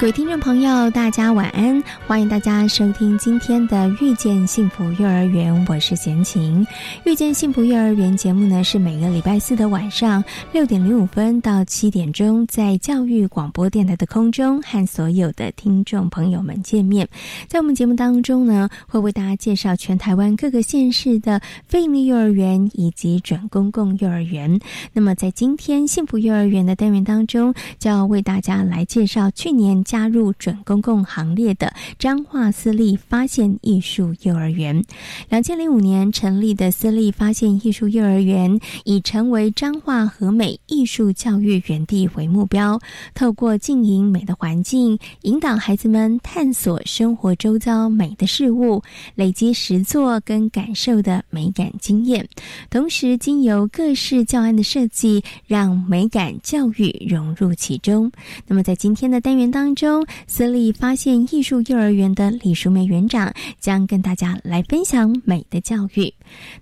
[0.00, 1.82] 各位听众朋友，大家晚安！
[2.08, 6.64] 欢迎大家收听今天的《遇见幸福幼儿园》，我是贤琴。
[7.04, 17.06] 《遇见幸福幼儿园》节目呢，是每个礼拜四的晚上六点零五分到七点钟，在教育广播电台的空中和所有的听众朋友们见面。
[17.46, 24.58] 在我们节目当中呢，会为大家介绍全台湾各个县市的非营利幼儿园以及准公共幼儿园。
[24.94, 29.84] 那么，在今天幸福幼儿园的单元当中，就要为大家来介绍去年。
[29.84, 34.84] 加入准公共行列的彰化私立发现艺术幼儿园，
[35.28, 42.78] 两千零五年成立的私立发现艺术幼儿园，以成为彰化和美艺术教育园地为目标，
[43.14, 48.82] 透过经营美的环境，引导孩子们探索生活周遭美的事物，
[49.14, 52.28] 累积实作跟感受的美感经验，
[52.68, 58.12] 同时经由各式教案的设计，让美感教育融入其中。
[58.46, 59.68] 那么在今天的单元当。
[59.78, 66.12] 中私立发现艺术幼儿幼儿园的李淑梅园长将跟大家来分享美的教育。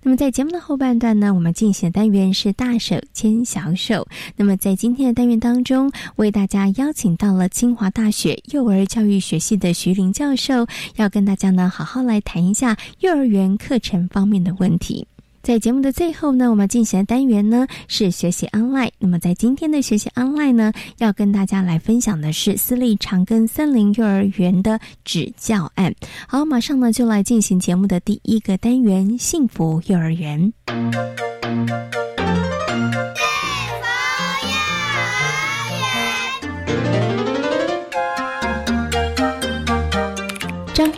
[0.01, 4.07] 那么在节目的后半段呢，我们进行的单元是大手牵小手。
[4.37, 15.09] 那么在今天的单元当中，为大家邀请到了清华大学幼儿教育学系的徐林教授，要跟大家呢好好来谈一下幼儿园课程方面的问题。
[15.47, 18.91] 在节目的最后呢，我们进行的单元呢是学习 online。
[18.99, 25.95] 那么在今天的学习 online 呢，要跟大家来分享的是私立长庚森林幼儿园的指教案。
[26.27, 30.53] 好，马上呢就来进行节目的第一个单元——幸福幼儿园。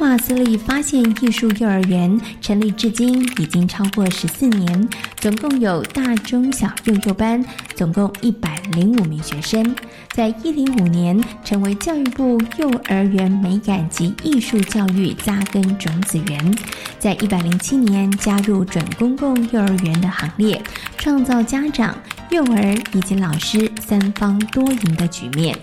[0.08, 9.76] 马斯利发现艺术幼儿园成立至今已经超过十四年，总共有大、中、小、幼幼班，总共一百零五名学生。
[10.12, 16.58] 在一零五年，成为教育部幼儿园美感及艺术教育扎根种子园。
[16.98, 20.58] 在一百零七年，加入准公共幼儿园的行列，
[20.96, 21.94] 创造家长、
[22.30, 25.54] 幼儿以及老师三方多赢的局面。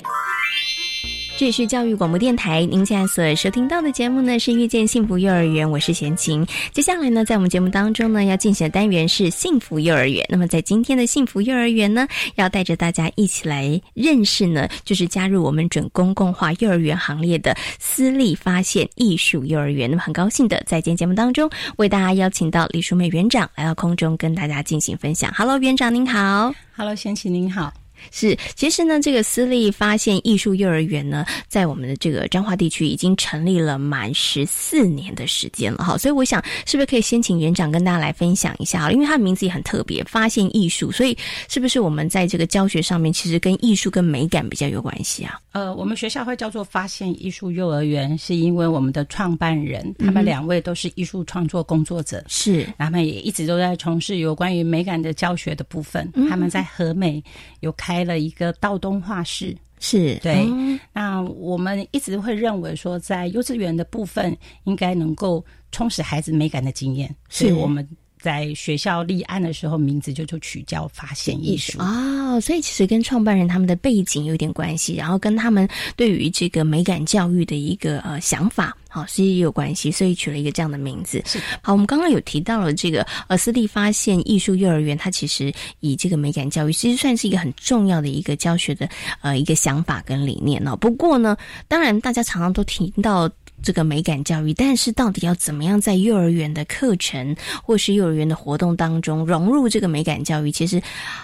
[1.38, 6.48] 这里是教育广播电台，您现在所收听到的节目呢是《遇见幸福幼儿园》，我是贤琴。
[6.72, 10.26] 接下来呢，在我们节目当中呢，要进行的单元是幸福幼儿园。
[10.30, 19.90] 那么在今天的幸福幼儿园呢，要带着大家一起来认识呢，就是加入我们准公共化幼儿园行列的私立发现艺术幼儿园。
[19.92, 25.30] 那么很高兴的在今天节目当中为大家邀请到李淑美园长来到空中跟大家进行分享。
[25.36, 26.56] Hello，园长您好。
[26.78, 27.85] Hello，贤琴您好。
[28.12, 41.18] 是，其实呢，这个私立发现艺术幼儿园呢，在我们的这个彰化地区已经成立了满十四年的时间了哈，所以我想，是不是可以先请园长跟大家来分享一下因为它的名字也很特别，发现艺术，所以
[41.48, 45.40] 是不是我们在这个教学上面，其实跟艺术跟美感比较有关系啊？
[45.54, 57.24] 呃，我们学校会叫做发现艺术幼儿园，是因为我们的创办人他们两位都是艺术创作工作者，是，他们也一直都在从事有关于美感的教学的部分，他们在和美
[57.62, 57.95] 有开。
[57.96, 60.16] 开了一个道东画室，是。
[60.22, 60.46] 对。
[60.92, 64.36] 那我们一直会认为说，在幼稚园的部分
[64.66, 67.88] 应该能够充实孩子美感的经验，所以我们。
[68.18, 71.78] 在学校立案的时候，名字就就取叫发现艺术。
[71.80, 81.22] 哦，所以其实跟创办人他们的背景有点关系，然后跟他们对于这个美感教育的一个呃想法，好，其实也有关系，所以取了一个这样的名字。
[81.26, 88.88] 是好，我们刚刚有提到了这个呃私立发现艺术幼儿园，它其实以这个美感教育，其实算是一个很重要的一个教学的
[89.20, 90.78] 呃一个想法跟理念哦。
[90.78, 91.36] 不过呢，
[91.68, 93.30] 当然大家常常都听到。
[93.66, 100.52] 这个美感教育，但是到底要怎么样在幼儿园的课程或是幼儿园的活动当中融入这个美感教育？
[100.52, 100.80] 其实，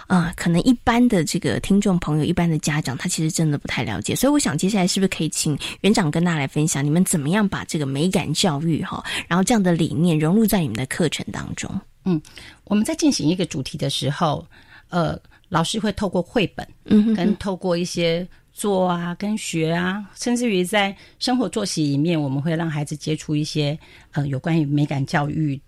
[0.07, 4.15] 啊，可能一般的这个听众朋友、一般的家长，他其实真的不太了解。
[4.15, 11.69] 所以，我想接下来是不是可以请园长跟大家来分享，你们怎么样把这个美感教育哈，然后这样的理念融入在你们的课程当中？
[12.05, 12.19] 嗯，
[12.63, 14.43] 我们在进行一个主题的时候，
[14.89, 15.15] 呃，
[15.49, 18.27] 老师会透过绘本，嗯，跟透过一些。
[18.53, 23.77] 做啊，跟学啊，甚至于在生活作息里面，我们会让孩子接触一些
[24.12, 25.59] 呃有关于美感教育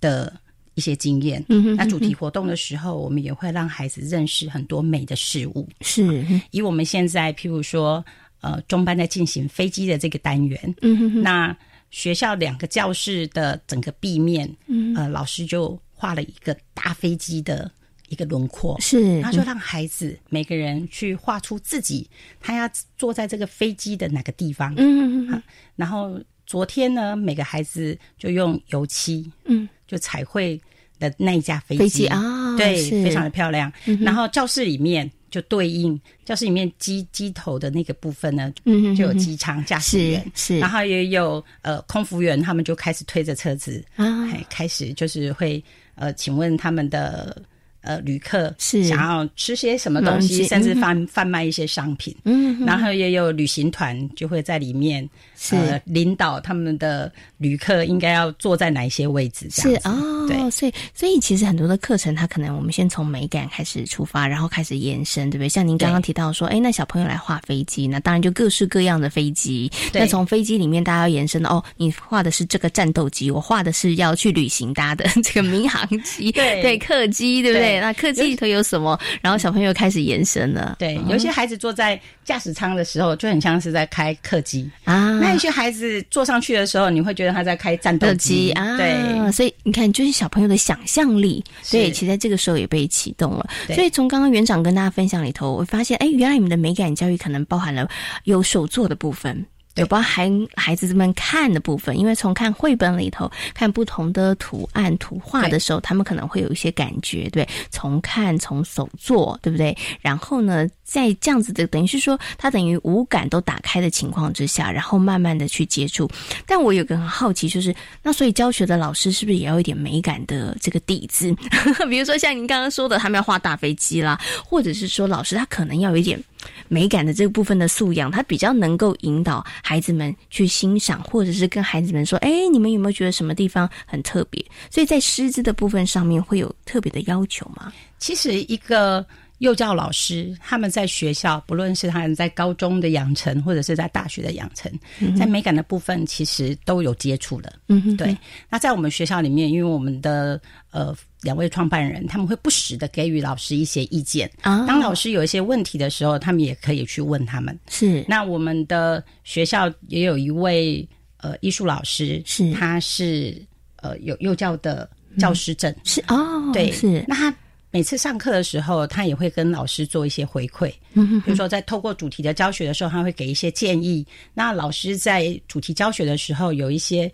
[0.00, 0.32] 的
[0.74, 1.44] 一些经验。
[1.48, 5.68] 嗯哼那主题活动的时候，我们也会让孩子认识很多美的事物。
[5.82, 8.04] 是，以我们现在譬如说，
[8.40, 11.56] 呃，中班在进行飞机的这个单元，嗯哼，那
[11.90, 17.70] 学校两个教室的整个壁面，嗯，呃，老师就画了一个大飞机的。
[18.12, 18.78] 一个轮廓。
[18.78, 22.06] 是，然后就让孩子每个人去画出自己，
[22.40, 22.68] 他要
[22.98, 24.74] 坐在这个飞机的哪个地方。
[24.76, 25.42] 嗯嗯嗯。
[25.76, 30.60] 然后昨天呢，每个孩子就用油漆，嗯，就彩绘
[30.98, 32.06] 的那一架飞机。
[32.06, 33.72] 啊，对，非常的漂亮。
[34.02, 40.32] 然后教室里面就对应教室里面机机头的那个部分呢，嗯，就有机舱驾驶员。
[40.34, 47.42] 是，然后也有呃空服员，他们就开始推着车子啊，开始就是会呃，请问他们的。
[47.82, 48.82] 呃，旅客是。
[48.84, 55.08] 想要吃些什么东西，甚至贩贩卖一些商品，嗯，然后也有旅行团就会在里面。
[55.42, 59.48] 是领导他们的旅客应该要坐在哪一些位置？
[59.50, 65.48] 是哦，对，所以所以其实很多的课程，它可能我们先从美感开始出发，然后开始延伸，对不对？
[65.48, 69.70] 像您刚刚提到说，哎，那小朋友来画飞机，那当然就各式各样的飞机。
[69.92, 77.80] 那从飞机里面，大家要延伸的哦，你画的是这个战斗机，我画的是要去旅行搭的这个民航机，对对，客机，对不对？
[77.80, 78.98] 那客机里头有什么？
[79.20, 80.76] 然后小朋友开始延伸了。
[80.78, 85.18] 对，有些孩子坐在驾驶舱的时候，就很像是在开客机啊。
[85.18, 88.76] 那些孩子坐上去的时候，你会觉得他在开战斗机啊。
[88.76, 93.46] 对，所以你看，就是小朋友的想象力，对，其实在这个时候也被启动了。
[93.68, 97.88] 所以从刚刚园长跟大家分享里头，我发现，哎，原来你们的美感教育可能包含了
[98.24, 99.44] 有手做的部分。
[99.76, 109.74] 有包含孩子们看的部分，因为从看绘本里头看不同的图案图画的时候，他们可能会有一些感觉，对，从看从手做，对不对？
[110.02, 116.06] 然后呢，在这样子的等于是说，他等于五感都打开的情况之下，然后慢慢的去接触。
[116.46, 121.34] 但我有个很好奇，就是那所以教学的老师是不是也要一点美感的这个底子？
[121.88, 126.22] 比如说像您刚刚说的，他们要画大飞机啦，或者是说老师他可能要有一点。
[126.66, 137.72] 美感的这个部分的素养，他比较能够引导孩子们去欣赏，或者是跟孩子们说：“哎，你们有没有觉得什么地方很特别？”所以在师资的部分上面会有特别的要求吗？
[137.98, 139.06] 其实一个。
[139.42, 144.70] 幼教老师他们在学校，不论是他们在高中的养成，或者是在大学的养成，
[145.18, 147.52] 在美感的部分，其实都有接触的。
[147.66, 148.16] 嗯，对。
[148.48, 150.40] 那在我们学校里面，因为我们的
[150.70, 154.64] 呃两位创办人，他们会不时的给予老师一些意见啊。
[154.64, 157.58] 当老师有一些问题的时候，他们也可以去问他们。
[157.68, 158.04] 是。
[158.06, 163.44] 那我们的学校也有一位呃艺术老师，是他是
[163.78, 165.74] 呃有幼教的教师证。
[165.82, 167.04] 是哦，对，是。
[167.08, 167.34] 那他。
[167.72, 170.70] 每次上课的时候，他也会跟老师做一些回馈。
[170.92, 174.06] 嗯，比如说在透过主题的教学的时候，他会给一些建议。
[174.34, 177.10] 那老师在主题教学的时候，有一些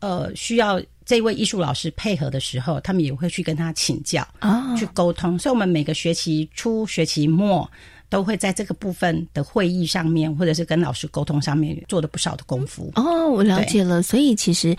[0.00, 5.38] 呃需要这位艺术老师配合的时候，他们也会去跟他请教啊，去沟通。
[5.38, 7.70] 所以，我们每个学期初、学期末
[8.08, 12.90] 都会在这个部分的会议上面，或者是跟老师沟通上面做了不少的功夫。
[12.94, 14.02] 哦，我了解了。
[14.02, 14.74] 所以，其实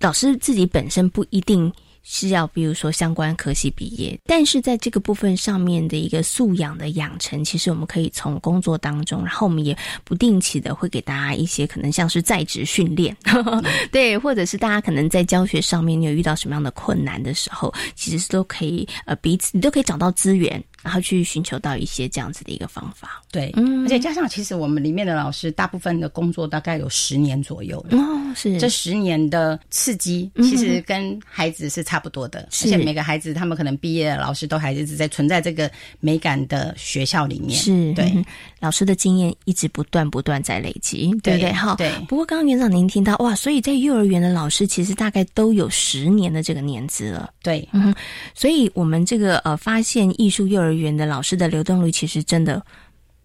[0.00, 1.70] 老师自己本身不一定。
[2.02, 13.16] 是要比如说相关科系毕业，但是在这个部分上面的一个素养的养成，其实我们可以从工作当中，然后我们也不定期的会给大家一些可能像是在职训练，
[13.92, 20.62] 对，或者是大家可能在教学上面你有遇到什么样的困难的时候，其实都可以呃彼此你都可以找到资源。
[20.82, 28.58] 然后去寻求到一些这样子的一个方法，对，嗯，而且加上其实我们里面的老师大部分的工作大概有十年左右哦，是。
[28.58, 35.70] 这十年的刺激，其实跟孩子是差不多的，而且每个孩子他们可能毕业，老师都还一直在存在这个
[36.00, 38.12] 美感的学校里面，是对
[38.60, 41.52] 老师的经验一直不断不断在累积，对不对？
[41.52, 41.92] 哈，对。
[42.08, 47.94] 不过刚刚园长您听到哇，所以在幼儿园的老师其实大概都有十年的这个年资了，对，嗯，
[48.34, 50.70] 所以我们这个呃发现艺术幼儿。
[50.80, 52.62] 园的老师的流动率其实真的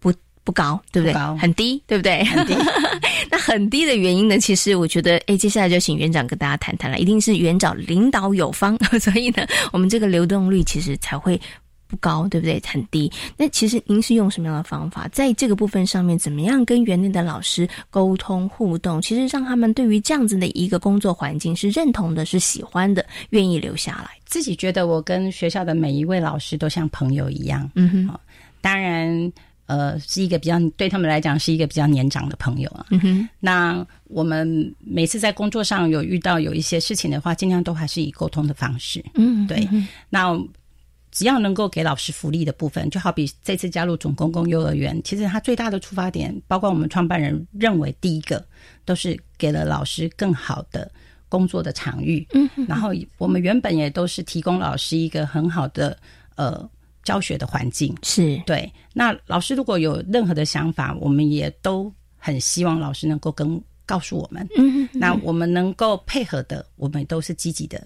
[0.00, 0.12] 不
[0.42, 1.14] 不高，对不对？
[1.38, 2.24] 很低，对不对？
[2.24, 2.54] 很低。
[3.30, 4.36] 那很低的原因呢？
[4.36, 6.98] 其实我觉得，哎，接下来就请园长跟大家谈谈了。
[6.98, 11.40] 一定是园长领导有方， 所以呢，我们这个流动率其实才会。
[11.86, 12.60] 不高，对不对？
[12.66, 13.10] 很低。
[13.36, 19.00] 那其实您是用什么样的方法，在这个部分上面，怎么样跟园内的老师沟通互动？
[19.00, 24.10] 其实让他们对于这样子的一个工作环境是认同的，是喜欢的，愿意留下来。
[24.24, 27.70] 自己觉得我跟学校的每一位老师都像朋友一样。
[27.74, 28.18] 嗯哼。
[28.60, 29.32] 当然，
[29.66, 32.86] 呃，是一个比较对他们来讲是一个比较年长的朋友啊。
[32.90, 33.28] 嗯哼。
[33.38, 39.04] 那我们每次在工作上有遇到有一些事情的话，尽量都还是以沟通的方式。
[39.14, 39.68] 嗯，对。
[40.10, 40.36] 那。
[41.16, 48.44] 只要能够给老师福利的部分，就好比这次加入总公共幼儿园，其实它最大的出发点，包括我们创办人认为，第一个
[48.84, 50.92] 都是给了老师更好的
[51.26, 55.96] 工作的场域，嗯，然后我们原本也都是提供老师一个很好的
[56.34, 56.68] 呃
[57.02, 58.36] 教学的环境，是。
[58.44, 58.70] 对。
[58.92, 67.82] 那老师如果有任何的想法，我们也都很希望老师能够跟告诉我们，嗯，那我们能够配合的，我们都是积极的。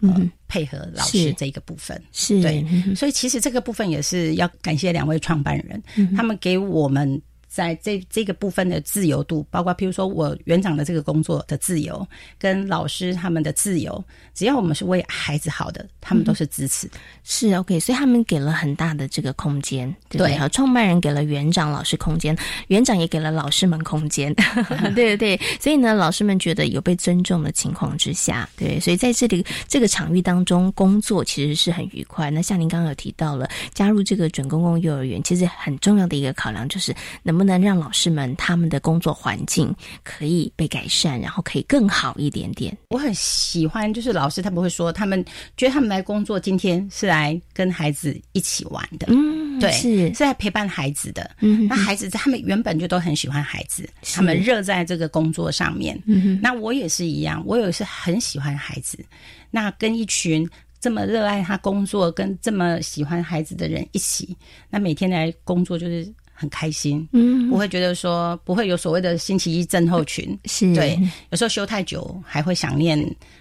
[0.00, 2.00] 嗯，配合老师这个部分。
[2.12, 2.64] 是对，
[2.94, 5.82] 所以其实这个部分也是要感谢两位创办人，
[6.16, 7.20] 他们给我们。
[7.50, 12.06] 在这这个部分的自由度，包括譬如说我园长的这个工作的自由，
[12.38, 14.02] 跟老师他们的自由，
[14.32, 16.88] 只要我们是为孩子好的，他们都是支持。
[17.24, 22.38] 是 OK，所以他们给了很大的这个空间，对好，创办人给了园长老师空间，
[22.68, 24.32] 园长也给了老师们空间，
[24.94, 25.40] 对对对。
[25.58, 32.30] 所以呢，老师们觉得有被尊重的情况之下，对，所以在这里这个场域当中工作其实是很愉快。
[32.30, 37.39] 那像您刚刚有提到了加入这个准公共幼儿园，其实很重要的一个考量就是能。
[37.40, 42.76] 不能让老师们他们的工作环境可以被改善，然后可以更好一点点。
[42.90, 45.24] 我很喜欢，就是老师他们会说，他们
[45.56, 51.30] 觉得他们来工作今天是来跟孩子一起玩的，嗯，对，是是来陪伴孩子的。
[51.40, 55.98] 嗯，那孩子他们原本就都很喜欢孩子，他们热在这个工作上面。
[56.04, 59.02] 嗯那我也是一样，我也是很喜欢孩子。
[59.50, 60.46] 那跟一群
[60.78, 64.36] 这么热爱他工作、跟这么喜欢孩子的人一起，
[64.68, 66.06] 那每天来工作就是。
[66.40, 70.98] 很开心，嗯，不会觉得说不会有所谓的星期一症候群，是对。
[71.28, 72.98] 有时候休太久，还会想念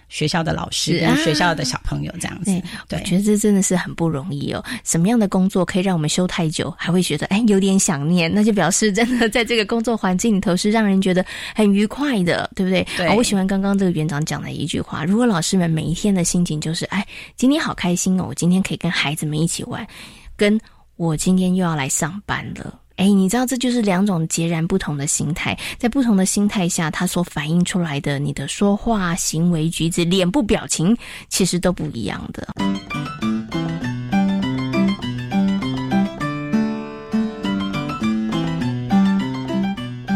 [0.10, 2.51] 学校的老师、学校的小朋友这样子。
[2.89, 4.62] 对，我觉得这真的是很不容易哦。
[4.84, 8.29] 什么样的工作可以让我们休太久，还会觉得哎有点想念？
[8.29, 11.25] 那就表示真的在这个工作环境里头是让人觉得
[11.56, 12.86] 很愉快的，对不对？
[12.98, 13.15] 对。
[13.15, 19.88] 我喜欢刚刚这个园长讲的一句话：如果老师们每一天的心情就是哎，今天好开心哦，我今天可以跟孩子们一起玩，
[20.36, 20.60] 跟
[20.98, 22.77] 我今天又要来上班了。
[23.00, 30.98] 哎，你知道这就是两种截然不同的心态，在不同的心态下，它所反映出来的你的说话、行为举止、脸部表情，
[31.29, 32.46] 其实都不一样的。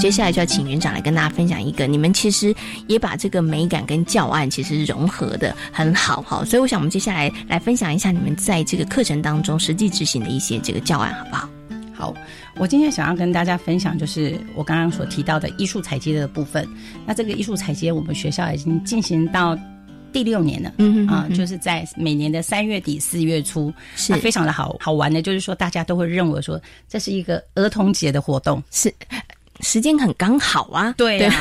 [0.02, 2.54] 接下来就要请园长来跟大家分享一个，你们其实
[2.88, 11.48] 也把这个美感跟教案其实融合的很好哈，所以我想我们接下来来分享一下你们在这个课程当中实际执行的一些这个教案，好不好？
[12.04, 12.14] 好，
[12.58, 16.68] 我今天想要跟大家分享，就是我刚刚所提到的艺术采集的部分。
[17.06, 19.58] 那这个艺术采集，我们学校已经进行到
[20.12, 25.22] 第六年了，嗯啊，就是在每年的三月底四月初，是非常的好好玩的。
[25.22, 28.94] 就是说，大家都会认为说，这是一个儿童节的活动，是。
[29.64, 31.32] 时间很刚好啊，对呀。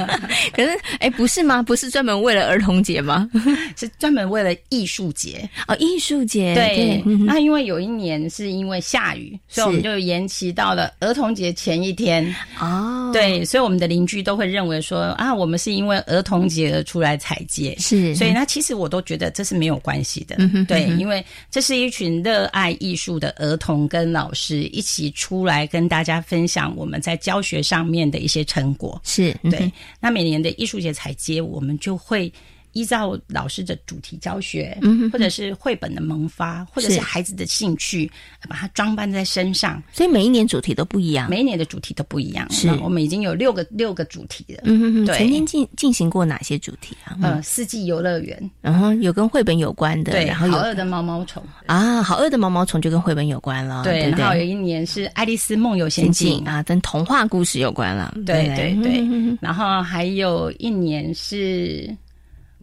[0.52, 1.62] 可是，哎，不是吗？
[1.62, 3.28] 不是专门为了儿童节吗？
[3.76, 6.54] 是专门为了艺术节哦，艺术节。
[6.54, 12.34] 对，那因为有一年是因为下雨，所以我们就延期到了儿童节前一天。
[12.58, 17.76] 哦，对，所以我们的邻居都会认为说啊，我们是因为儿童节而出来采街。
[17.78, 20.36] 是，所以那其实我都觉得这是没有关系的。
[20.66, 27.59] 对，因为这是一群热爱艺术的儿童跟老师一起出来跟大家分享我们在教学。
[27.62, 32.32] 上面的一些成果是对，那每年的艺术节采接，我们就会。
[32.72, 34.76] 依照老师的主题教学，
[35.12, 38.10] 或者是绘本的萌发，或者是孩子的兴趣，
[38.48, 39.82] 把它装扮在身上。
[39.92, 42.50] 所以每一年主题都不一样，每一年的主题都不一样。
[42.50, 44.62] 是，我们已经有六个六个主题了。
[44.64, 47.16] 嗯嗯对，曾经进进行过哪些主题啊？
[47.22, 50.12] 嗯，四季游乐园，然后有跟绘本有关的。
[50.12, 53.84] 对，然后好饿的毛毛虫啊，好饿的毛毛虫就跟绘本有关了。
[53.84, 58.14] 对，然后有一年是《爱丽丝梦游仙境》啊，跟童话故事有关了。
[58.26, 61.96] 对对对，然后还有一年是。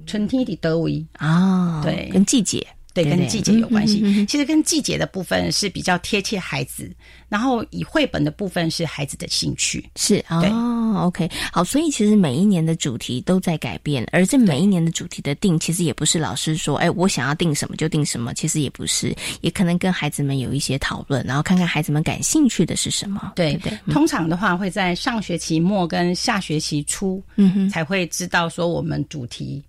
[0.06, 4.26] 春天的德维啊，对，跟季节，对，跟季节有关系。
[4.26, 6.90] 其实跟季节的部分是比较贴切孩子，
[7.30, 23.34] 然后以绘本的部分是孩子的兴趣，是哦，OK，好，所以其实每一年的主题都在改变，而这每一年的主题的定，其实也不是老师说，哎，我想要定什么就定什么，其实也不是，也可能跟孩子们有一些讨论，然后看看孩子们感兴趣的是什么。
[23.36, 23.56] 对。
[23.58, 29.64] 对，通常的话会在上学期末跟下学期初，嗯哼，才会知道说我们主题。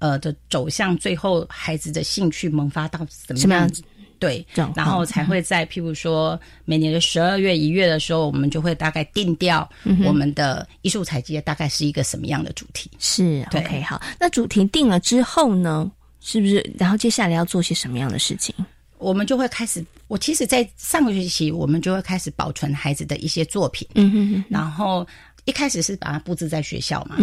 [0.00, 3.84] 呃的走向，最后孩子的兴趣萌发到什么样子？
[4.18, 9.66] 对，然后才会在譬如说每年的十二月一月的时候，我们就会大概定掉
[10.04, 12.90] 我们的艺术采集大概是一个什么样的主题？
[12.98, 13.98] 是，OK，好。
[14.18, 15.90] 那主题定了之后呢？
[16.20, 16.70] 是不是？
[16.78, 18.54] 然后接下来要做些什么样的事情？
[18.98, 19.82] 我们就会开始。
[20.06, 23.88] 我其实，在上个学期，我们就会开始保存孩子的一些作品。
[23.94, 25.06] 嗯哼哼，然后。
[25.44, 27.16] 一开始是把它布置在学校嘛，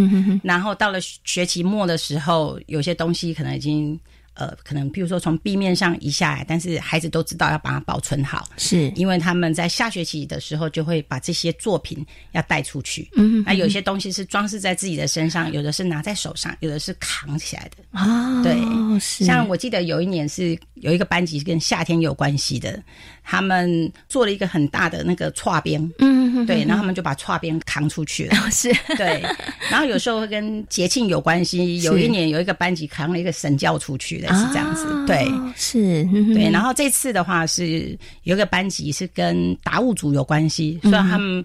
[0.43, 3.99] 然后到了学期末的时候，有些东西可能已经
[4.33, 13.09] 呃，可能比如说从壁面上移下来，但是孩子都知道要把它保存好，是因为他们在下学期的时候就会把这些作品要带出去。
[13.15, 18.43] 嗯，那有些东西是装饰在自己的身上，有的是拿在手上，有的是扛起来的啊。
[18.43, 18.55] 对，
[18.99, 22.81] 是像我记得有一年是有一个班级跟夏天有关系的，
[23.23, 28.35] 他们做了一个很大的那个歘边，嗯，对，然后他们就把歘边扛出去了。
[28.49, 29.21] 是对，
[29.69, 31.81] 然后有时候会跟节庆有关系。
[31.81, 34.27] 有一年有一个班级扛了一个神教出去的。
[34.37, 36.03] 是这样子，对，是，
[36.33, 36.49] 对。
[36.49, 41.43] 然后这次的话是有一个班级是跟达悟族有关系，所以他们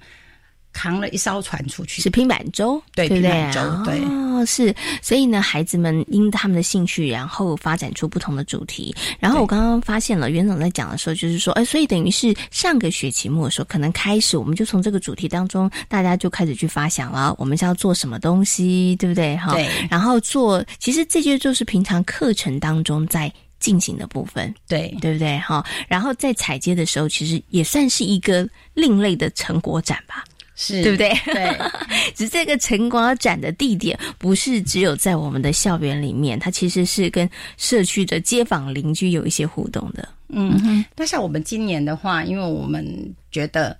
[0.73, 4.75] 扛了一艘船出去，是平板舟，对，平板舟，对，哦，是。
[5.01, 8.95] 所以呢，孩子们因他们的兴趣，然后发展出不同的主题。
[9.19, 19.37] 然后我刚刚发现了，袁总在讲的时候，就是说，哎，所以等于是上个学期末的时候，可能开始我们就从这个主题当中，大家就开始去发想了，我们是要做什么东西，对不对？
[19.37, 19.69] 哈，对。
[19.91, 23.33] 然后做，其实这些就是平常课程当中在。
[23.63, 25.39] 进行的部分，对对不对？
[25.39, 28.45] 哈，然后在采接的时候，其实也算是一个
[28.75, 30.25] 另类的成果展吧，
[30.63, 31.11] 是对不对？
[31.25, 31.59] 对，
[32.15, 40.09] 只是这个成果展的地点不是只有在我们的校园里面，它其实是跟社区的街坊邻居有一些互动的。
[40.29, 42.87] 嗯，那像我们今年的话，因为我们
[43.33, 43.77] 觉得。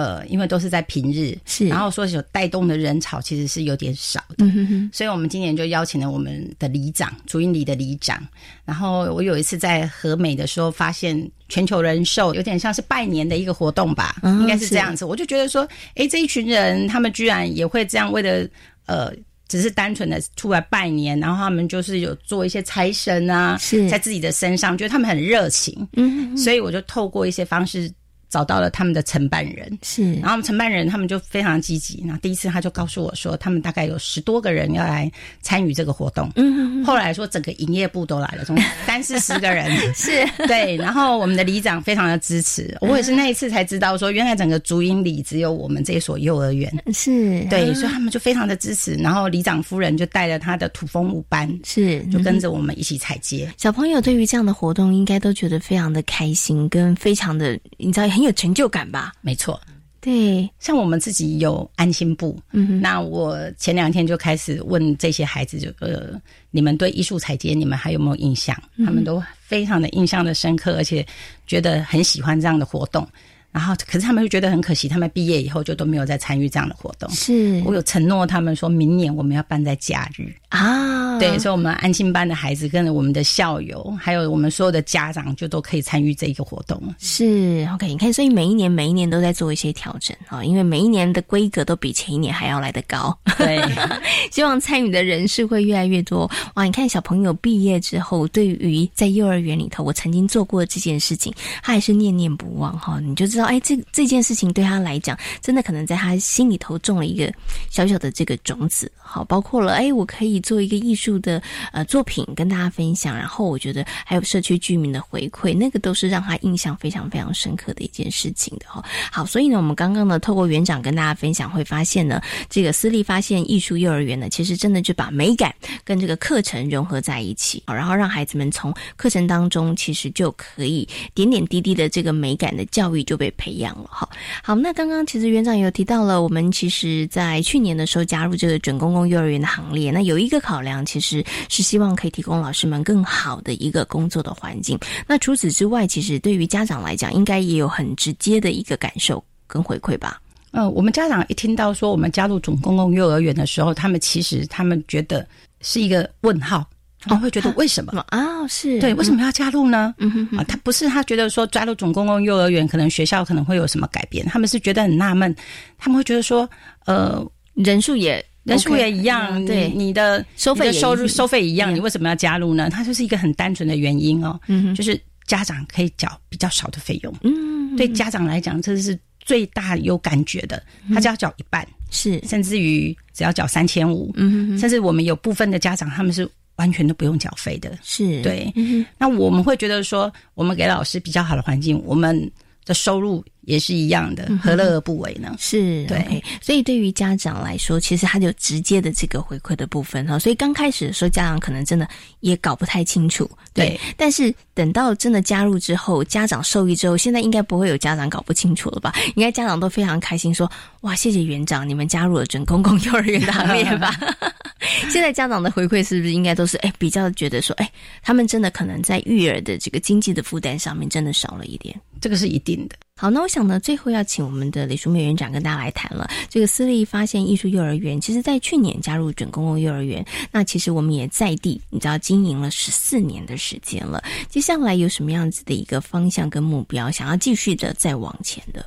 [0.00, 8.18] 呃，因为都是在平日，是，然后说有带动的人潮其实是有点少的，嗯哼哼，所以我们今年就邀请了我们的里长，竹英里的里长，
[8.64, 18.48] 然后我有一次在和美的时候，发现全球人寿有点像是拜年的一个活动吧，应该是这样子，我就觉得说，哎，这一群人他们居然也会这样，为了
[18.86, 19.12] 呃，
[19.48, 23.86] 只是单纯的出来拜年，然后他们就是有做一些财神啊，是。
[23.90, 27.92] 在自己的身上，觉得他们很热情，嗯，所以我就透过一些方式。
[28.30, 32.00] 找到了他们的承办人，是，然后承办人他们就非常积极。
[32.06, 35.10] 那第一次他就告诉我说，他们大概有十多个人要来
[35.42, 36.30] 参与这个活动。
[36.36, 38.56] 嗯，后来说整个营业部都来了，从
[38.86, 40.76] 三四十个人， 是对。
[40.76, 48.94] 然后我们的里长非常的支持， 我也是那一次才知道说，原来整个竹营里只有我们这所幼儿园，是对，所以他们就非常的支持。
[48.94, 53.52] 然后里长夫人就带着他的土风舞班，是就跟着我们一起采接。
[53.56, 58.06] 小朋友对于这样的活动，应该都觉得非常的开心，跟非常的你知道。
[58.20, 59.14] 很有成就感吧？
[59.22, 59.58] 没错，
[59.98, 68.54] 对，像我们自己有安心部，嗯，那我前两天就开始问这些孩子，就呃，你们对艺术采街，你们还有没有印象？
[68.84, 71.06] 他们都非常的印象的深刻，而且
[71.46, 73.08] 觉得很喜欢这样的活动。
[73.52, 77.10] 然后，可是他们又觉得很可惜，他们毕业以后就都没有再参与这样的活动。
[77.10, 81.18] 是我有承诺他们，说明年我们要办在假日啊。
[81.18, 86.80] 对，所以，我们安心班的孩子跟我们的校友，还有我们所有的家长，就都可以参与这一个活动。
[86.98, 93.16] 是 OK，你看，所以每一年每一年都在做一些调整啊，因为每一年的规格都比前一年还要来得高。
[93.36, 93.60] 对，
[94.30, 96.30] 希望参与的人是会越来越多。
[96.54, 102.98] 哇，你看小朋友毕业之后，对于在幼儿园里头，我曾经做过这件事情，他还是念念不忘哈。
[103.00, 103.46] 你就知道。
[103.46, 107.32] 哎，这这件事情对他来讲，真的可能在他心里头种了一个
[107.70, 108.90] 小小的这个种子。
[108.98, 113.16] 好，包括了哎，我可以做一个艺术的呃作品跟大家分享。
[113.16, 118.84] 然后我觉得还有社区居民的回馈，那个都是让他印象非常非常深刻的一件事情的哈。
[119.10, 133.29] 好，所以呢，我们刚刚呢透过园长跟大家分享，会发现呢，这个私立发现艺术幼儿园呢，其实真的就把美感跟这个课程融合在一起，然后让孩子们从课程当中其实就可以点点滴滴的这个美感的教育就被。
[133.36, 134.08] 培养了哈，
[134.42, 144.78] 好，那刚刚其实园长有提到了，我们其实在去年的时候加入这个准公共幼儿园的行列，那有一个考量，其实是希望可以提供老师们更好的一个工作的环境。
[145.06, 150.20] 那除此之外，其实对于家长来讲，应该也有很直接的一个感受跟回馈吧？
[150.52, 155.26] 嗯，我们家长一听到说我们加入准公共幼儿园的时候，他们其实他们觉得
[155.60, 156.66] 是一个问号。
[157.00, 158.46] 他们会觉得为什么啊？
[158.46, 159.94] 是对，为什么要加入呢？
[159.98, 164.24] 嗯哼，啊，他不是他觉得说加入总公共幼儿园，可能学校可能会有什么改变？
[164.26, 165.34] 他们是觉得很纳闷，
[165.78, 166.48] 他们会觉得说，
[166.84, 172.68] 呃，人数也人数也一样，对，你的收费收入收费一样，你为什么要加入呢？
[172.68, 186.28] 它就是一个很单纯的原因哦，嗯，就是家长可以缴比较少的费用，嗯，对家长来讲，这是最大有感觉的，他只要缴一半，是，甚至于只要缴三千五，嗯，甚至我们有部分的家长他们是。
[186.60, 188.52] 完全都不用缴费的，是对。
[188.98, 192.30] 那我们会觉得说，我们给老师比较好的环境，我们
[192.66, 193.24] 的收入。
[193.50, 195.34] 也是一样的，何乐而不为呢？
[195.38, 201.88] 是对，所以对于家长来说，其实他就直接的这个回馈的部分哈，所以刚开始的时候，家长可能真的
[202.20, 203.78] 也搞不太清楚，对。
[203.96, 208.94] 但是等到真的加入之后，家长受益之后，现在应该不会有家长搞不清楚了吧？
[209.16, 210.50] 应该家长都非常开心，说
[210.82, 213.92] 哇，谢谢园长，你们加入了准公共幼儿园的行列吧。
[214.90, 217.70] 现在家长的回馈是不是应该都是哎，比较觉得说，哎，
[218.02, 222.76] 他们真的可能在育儿的这个经济的负担上面真的少了一点，这个是一定的。
[223.00, 226.06] 好，那我想呢，最后要请我们的李淑美园长跟大家来谈了。
[226.28, 234.04] 这个私立发现艺术幼儿园，其实在去年加入准公共幼儿园，那其实我们也在地，你知道经营了十四年的时间了。
[234.28, 238.62] 接下来有什么样子的一个方向跟目标，想要继续的再往前的？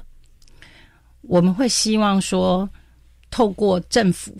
[1.21, 2.67] 我们会希望说，
[3.29, 4.35] 透过政府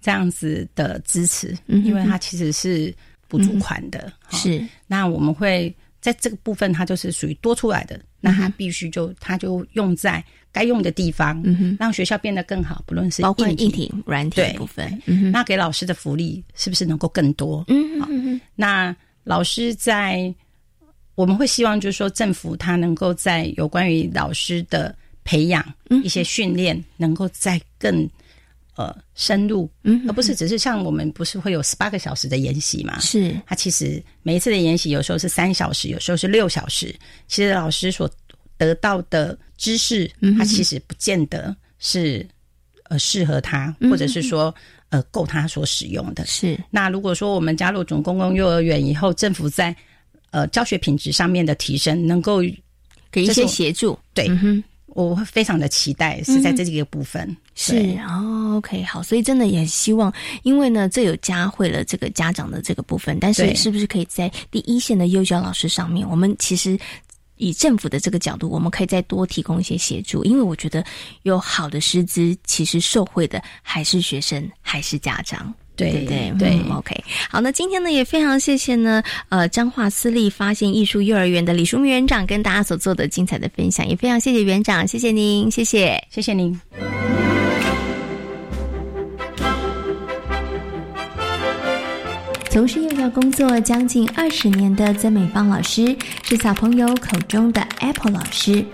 [0.00, 2.92] 这样子的支持，因为它其实是
[3.28, 4.66] 补助款的，是。
[4.88, 7.96] 那我们会在这个部分，它就是属于多出来的。
[8.20, 11.42] 那他必须就他就用在该用的地方，
[11.78, 15.00] 让学校变得更好，不论是包括硬体、软体部分。
[15.32, 17.64] 那给老师的福利是不是能够更多？
[17.68, 20.32] 嗯，那老师在
[21.14, 25.64] 我们会希望就是说，政府他能够在有关于老师的培养
[26.02, 28.08] 一些训练，能够再更
[28.80, 32.98] 呃深入，嗯，而不是只是像我们不是会有十八个小时的研习嘛？
[32.98, 36.94] 是，他其实每一次的研习有时候是三小时，有时候是六小时。
[37.28, 38.10] 其实老师所
[38.56, 42.26] 得到的知识，他其实不见得是
[42.84, 44.54] 呃适合他，或者是说
[44.88, 46.24] 呃够他所使用的。
[46.24, 46.58] 是。
[46.70, 49.76] 那如果说我们加入总公共幼儿园以后，政府在
[50.30, 52.40] 呃教学品质上面的提升，能够
[53.12, 54.26] 给一些协助，对。
[54.94, 57.36] 我会非常的期待，是在这几个部分。
[57.54, 66.78] 是哦，OK，好，所以真的也希望，因为呢，这有加会了这个家长的这个部分，但是是不是可以在第一线的幼教老师上面，我们其实
[67.36, 70.84] 以政府的这个角度，我们可以再多提供一些协助，因为我觉得
[71.22, 75.54] 有好的师资，其实受惠的还是学生，还是家长。
[75.80, 76.94] 对对对，OK，
[77.30, 86.58] 好，那今天呢也非常谢谢呢，呃，彰化私立发现艺术幼儿园的李淑明园长跟大家所做的精彩的分享，也非常谢谢园长，谢谢您，谢谢，谢谢您。
[92.50, 98.64] 从事幼教工作将近二十年的曾美芳老师，是小朋友口中的 Apple 老师，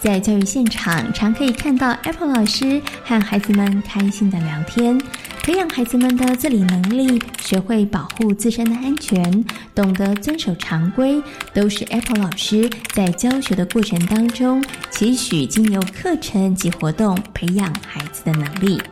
[0.00, 4.98] 在教育现场常可以看到 Apple 老师和孩子们开心的聊天。
[5.46, 9.44] 培养孩子们的自理能力，学会保护自身的安全，
[9.76, 11.22] 懂得遵守常规，
[11.54, 18.82] 都是 Apple 老师在教学的过程当中，期许经由课程及活动培养孩子的能力。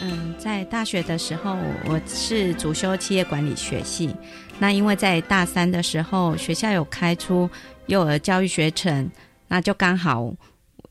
[0.00, 4.12] 嗯，在大学的时候，我是主修企业管理学系。
[4.58, 7.48] 那因为在大三的时候，学校有开出
[7.86, 9.08] 幼儿教育学程，
[9.46, 10.34] 那就刚好。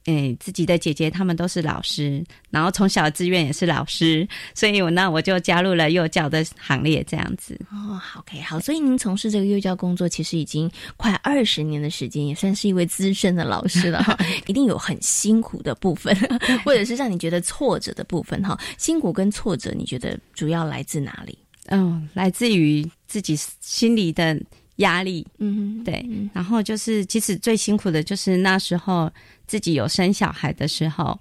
[0.06, 7.60] 哎，自己的姐姐他们都是老师，然后从小志愿也是老师，所以我那我就加入了幼教的行列，这样子。
[7.72, 14.16] 哦，OK，好，所以您从事这个幼教工作，其实已经快二十年的时间，也算是一位资深的老师了哈。
[14.46, 16.16] 一定有很辛苦的部分，
[16.64, 18.56] 或者是让你觉得挫折的部分哈。
[18.78, 21.36] 辛苦跟挫折，你觉得主要来自哪里？
[21.70, 24.40] 嗯，来自于自己心里的
[24.76, 25.26] 压力。
[25.40, 26.06] 嗯，对。
[26.32, 29.12] 然后就是，其实最辛苦的就是那时候。
[29.48, 31.20] 自己有生小孩的时候，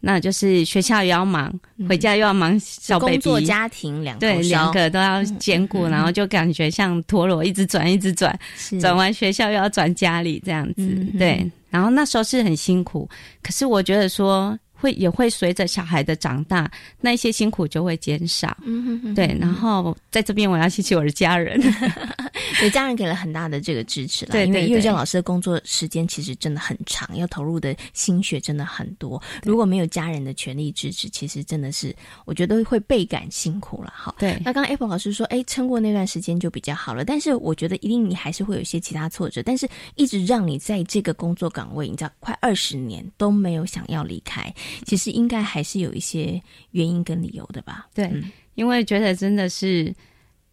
[0.00, 1.52] 那就是学校也要忙，
[1.88, 8.38] 回家又要忙小 baby，工作家庭两对两个都要兼顾，然后就感觉像陀螺一直转一直转，
[8.80, 11.50] 转完学校又要转家里这样子，对。
[11.70, 13.08] 然后那时候是很辛苦，
[13.42, 14.58] 可是我觉得说。
[14.76, 18.56] 会也会随着小孩的长大，那些辛苦就会减少。
[18.62, 19.36] 嗯对。
[19.40, 21.60] 然后在这边我要谢谢我的家人，
[22.60, 24.32] 对家人给了很大的这个支持了。
[24.32, 29.20] 对，因为幼教老师的工作时间其实真的很长，要投入的心血真的很多。
[29.42, 33.92] 如果没有家人的全力支持，其实真的是我觉得会倍感辛苦了。
[33.96, 34.36] 哈，对。
[34.44, 37.04] 那刚刚 Apple 老师说，哎，撑过那段时间就比较好了。
[37.04, 44.52] 但是我觉得一定你还是会有一些其他挫折，但是一直让你在这个工作岗位，你知道，快二十年都没有想要离开。
[44.84, 47.86] 其实应该还是有一些原因跟理由的吧？
[47.94, 48.10] 对，
[48.54, 49.94] 因为觉得真的是，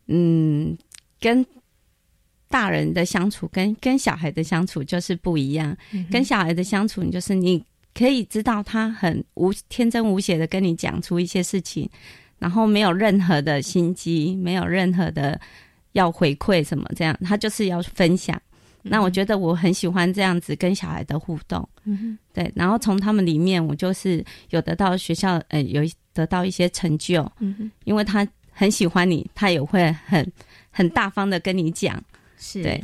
[0.07, 0.77] 嗯，
[1.19, 1.45] 跟
[2.49, 5.75] 大人的相处跟跟小孩的相处就是不一样。
[6.11, 11.89] 跟小孩的相处，你就是你可以知道他很无天真无邪的跟你讲出一些事情，
[12.37, 15.39] 然后没有任何的心机，没有任何的
[15.93, 18.39] 要回馈什么这样，他就是要分享。
[18.83, 25.81] 那我觉得我很喜欢这样子跟小孩的互动，嗯，对，然后从他们里面，我就是有得到学校，呃，有
[26.13, 30.31] 得到一些成就，嗯，因为他很喜欢你，他也会很
[30.69, 32.01] 很大方的跟你讲，
[32.37, 32.83] 是对，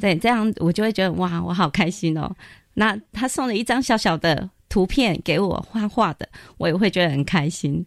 [0.00, 2.30] 对，这样我就会觉得哇，我好开心哦。
[2.74, 7.84] 那他送了一张小小的图片给我画画的，我也会觉得很开心。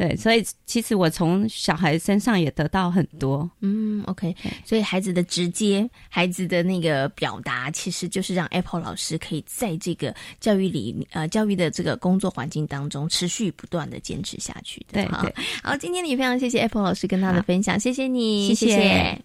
[0.00, 3.48] 对，所以其实我从小孩身上也得到很多。
[3.60, 4.34] 嗯，OK，
[4.64, 15.04] 所以孩子的直接，孩子的那个表达，其实就是让 Apple 老师可以在这个教育里，呃，教育的这个工作环境当中持续不断的坚持下去的。
[15.04, 19.22] 对对，好，今天也非常谢谢 Apple 老师跟他的分享，谢谢你，谢谢。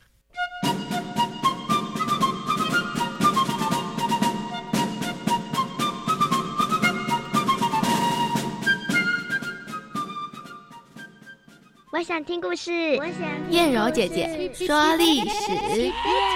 [11.97, 12.71] 我想听故事。
[12.97, 15.51] 我想燕柔姐姐说历史。
[15.77, 15.93] 燕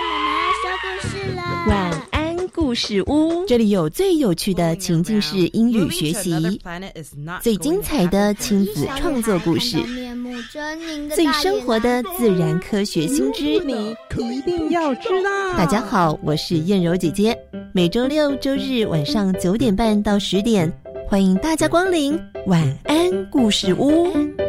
[0.09, 1.41] 妈妈说故事了。
[1.67, 6.31] 晚安故事屋，这里有最有趣的情境式英语学习，
[7.41, 9.79] 最精彩的亲子创作故事，
[11.13, 13.93] 最生活的自然科学新知，你
[14.31, 15.57] 一定要知道。
[15.57, 17.37] 大家好，我是燕柔姐姐，
[17.73, 20.71] 每周六周日晚上九点半到十点，
[21.05, 24.05] 欢迎大家光临晚安故事屋。
[24.05, 24.48] 故事屋。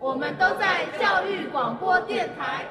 [0.00, 2.64] 我们都在教育广播电台。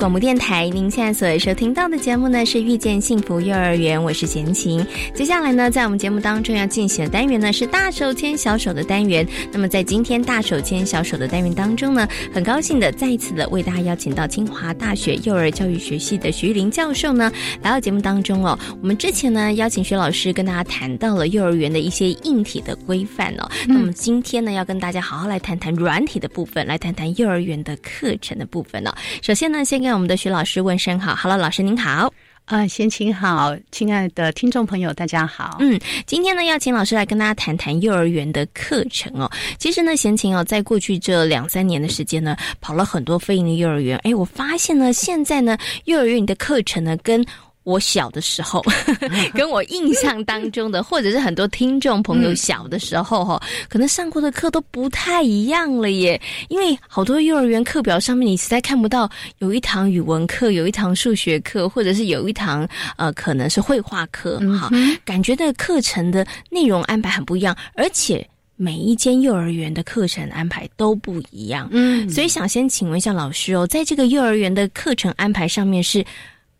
[0.00, 4.82] 广播电台，您现在所收听到的节目呢是遇见幸福幼儿园，我是贤琴。
[5.12, 9.28] 接下来呢，在我们节目当中要进行的单元呢是大手牵小手的单元。
[9.52, 18.58] 那么在今天大手牵小手的单元当中呢，很高兴的再一次的为大家邀请到清华大学幼儿教育学系的徐玉林教授呢来到节目当中哦。
[18.80, 28.94] 我们之前呢邀请徐老师跟大家谈到了幼儿园的一些硬体的规范哦，那么今天呢要跟大家好好来谈谈软体的部分，来谈谈幼儿园的课程的部分哦。
[29.20, 29.34] 首。
[29.40, 32.12] 先呢，先跟我们的徐老师问声好，Hello，老师您好，
[32.44, 39.30] 啊，先请好，亲爱的听众朋友，大家好，嗯，今天呢，要请老师来跟大家谈谈幼儿园的课程哦。
[39.58, 47.24] 其实呢，贤琴哦，在过去这两三年的时间呢，跑了很多非营利幼儿园，哎，我发现呢，现在呢，幼儿园的课程呢，跟
[47.70, 48.60] 我小的时候，
[49.32, 56.20] 跟我印象当中的，或者是很多听众朋友小的时候哈，可能上过的课都不太一样了耶。
[56.48, 64.68] 因为好多幼儿园课表上面，你实在看不到有一堂语文课，有一堂数学课，或者是有一堂呃，可能是绘画课哈。
[65.04, 71.68] 感觉的课程的内容安排很不一样，而且每一间幼儿园的课程安排都不一样。
[71.70, 76.04] 嗯，所以想先请问一下老师哦，在这个幼儿园的课程安排上面是。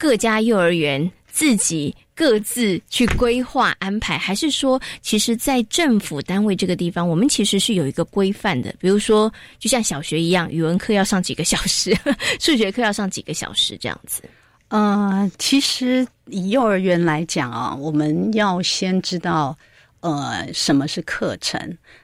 [0.00, 8.74] 各家幼儿园自己各自去规划安排，还是说，其实，在政府单位这个地方，我们其实是有一个规范的。
[8.80, 11.94] 比如说，就像小学一样，语文课要上几个小时，
[12.40, 14.22] 数学课要上几个小时，这样子。
[14.68, 19.54] 呃，其实以幼儿园来讲啊，我们要先知道。
[20.00, 21.60] 呃，什么是课程？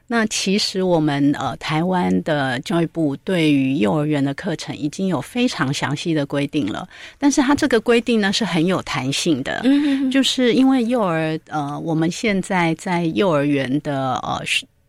[0.08, 6.88] 那其实我们呃，台湾的教育部对于幼儿园的课程已经有非常详细的规定了。
[7.18, 14.40] 但是它这个规定呢是很有弹性的，嗯，就是因为幼儿呃，我们现在在幼儿园的呃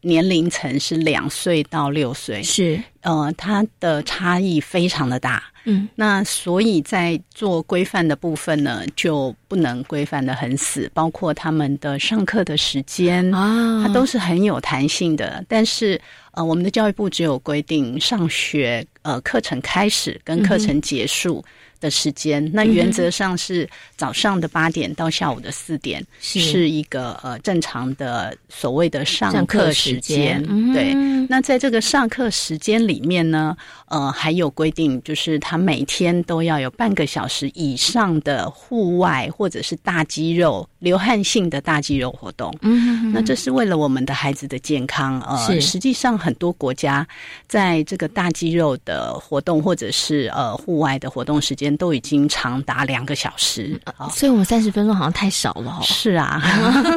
[0.02, 5.44] 年龄层是两岁到六岁，是呃，它的差异非常的大。
[5.66, 15.44] 嗯，那所以在做规范的部分呢，就不能规范的很死，包括他们的上课的时间啊，它都是很有弹性的。
[15.50, 16.00] 但是
[16.32, 21.44] 呃，我们的教育部只有规定上学呃课程开始跟课程结束。
[21.80, 26.68] 的时间，那原则上是早上的八点到下午的四点，是。
[26.68, 30.44] 一个呃正常的所谓的上课时间。
[30.74, 30.94] 对，
[31.30, 33.56] 那在这个上课时间里面呢，
[33.88, 42.52] 呃，还有规定，就是他每天都要有半个小时以上的户外或者是大肌肉、流汗性的大肌肉活动。
[42.62, 45.22] 嗯，那这是为了我们的孩子的健康。
[45.22, 47.08] 呃，实际上很多国家
[47.48, 51.68] 在这个大肌肉的活动或者是呃户外的活动时间。
[51.78, 53.80] 都已经长达两个小时，
[54.12, 55.80] 所以我们三十分钟好像太少了。
[55.84, 56.42] 是啊，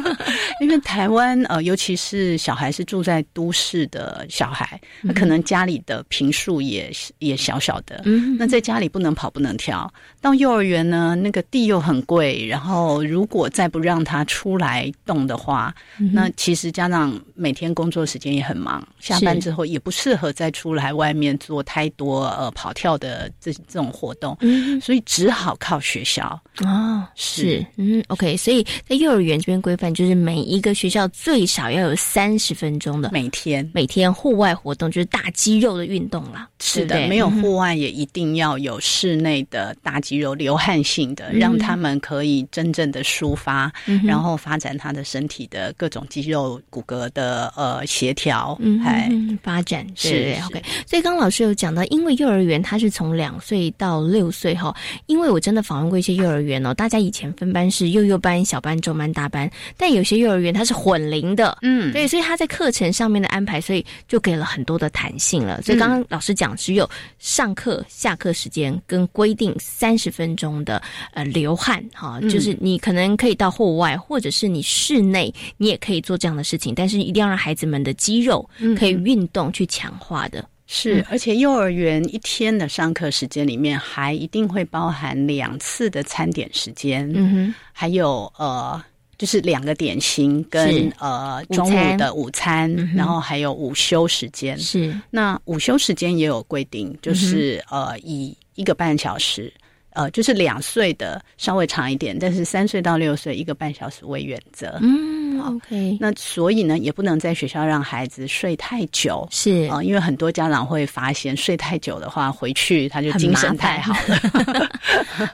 [0.61, 9.93] 因为台湾呃，尤其是小孩是住在都市的小孩，那可能家里的平数也也小小的，嗯那在家里不能跑不能跳。
[10.21, 15.75] 到幼儿园呢，那个地又很贵，然后如果再不让他出来动的话，
[16.13, 24.37] 那其实家长每天工作时间也很忙，下班之后也不适合再出来外面做太多呃跑跳的这这种活动。
[24.41, 36.48] 嗯所以只好靠学校哦，是嗯，OK，所以在幼儿园这边规范就是每一个学校最少要有三十分钟的每天每天户外活动，就是大肌肉的运动了。
[36.61, 43.72] 是的，没有户外也一定要有室内的大肌肉流汗性的，让他们可以真正的抒发，
[44.05, 49.11] 然后发展他的身体的各种肌肉骨骼的呃协调，哎，
[49.42, 50.62] 发展是 OK。
[50.87, 54.55] 所以刚刚老师有讲到，因为幼儿园他是从两岁到六岁。
[54.55, 54.76] 哈，
[55.07, 65.61] 因为我真的访问过一些幼儿园哦，大家以前分班是幼幼班、小班、中班、大班，但有些幼儿园它是混龄的，嗯，对，所以他在课程上面的安排，所以就给了很多的弹性了。
[65.62, 66.88] 所以刚刚老师讲，只有
[67.19, 80.45] 上课、下课时间跟规定三十分钟的呃流汗，哈，就是你可能可以到户外，或者是你室内，你也可以做这样的事情，但是一定要让孩子们的肌肉可以运动去强化的。
[80.73, 88.81] 是，而且幼儿园一天的上课时间里面，还一定会包含两次的餐点时间，嗯哼，还有呃，
[89.21, 94.59] 就是两个点心跟呃中午的午餐，然后还有午休时间。
[94.59, 99.53] 是，那午休时间也有规定，就是呃以一个半小时。
[99.92, 104.79] 呃，就是两岁的稍微长一点，但是三岁到六岁一个半小时为原则。
[104.83, 105.96] 嗯，OK。
[106.00, 109.26] 那所以呢，也不能在学校让孩子睡太久。
[109.31, 114.70] 是啊，因为很多家长会发现睡太久的话，回去他就精神太好了。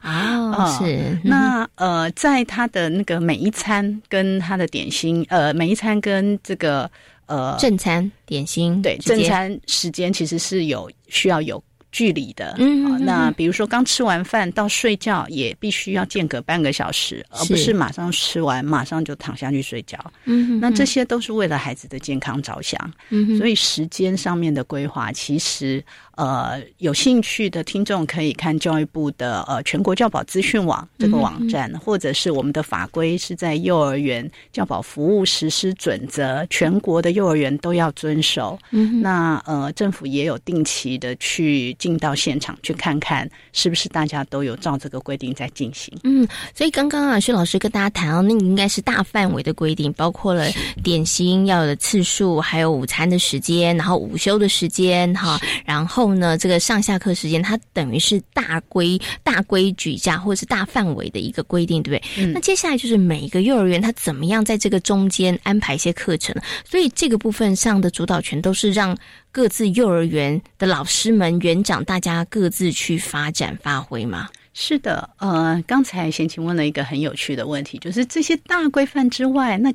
[0.01, 1.19] 啊， 是。
[1.23, 6.91] 那呃，在他的那个每一餐跟他的点心，呃，每一餐跟这个
[7.27, 11.63] 呃正餐点心，对正餐时间其实是有需要有。
[11.97, 19.99] 距离的，嗯，那比如说刚吃完饭到睡觉也必须要间隔半个小时，而不是马上吃完马上就躺下去睡觉。
[20.27, 22.79] 嗯，那这些都是为了孩子的健康着想。
[23.09, 25.83] 嗯，所以时间上面的规划，其实
[26.17, 38.59] 呃有兴趣的听众可以看教育部的呃全国教保资讯网这个网站，或者是我们的法规是在幼儿园教保服务实施准则，全国的幼儿园都要遵守。
[38.71, 41.77] 嗯，那呃政府也有定期的去。
[41.79, 45.97] 进到现场去看看，是不是大家都有照这个规定在进行？
[46.05, 50.47] 嗯，所以刚刚啊，薛老师跟大家谈啊，那应该是大范围的规定，包括了
[50.83, 62.27] 点心要的次数，还有午餐的时间，然后午休的时间，哈，然后呢，这个上下课时间，它等于是大规大规矩下，或者是大范围的一个规定，对不对？
[62.33, 66.35] 那接下来就是每一个幼儿园，它怎么样在这个中间安排一些课程？
[66.65, 68.97] 所以这个部分上的主导权都是让。
[69.33, 74.31] 各自幼儿园的老师们、园长，大家各自去发展发挥吗？
[74.59, 79.71] 是的，呃，刚才贤琴问了一个很有趣的问题，就是这些大规范之外，那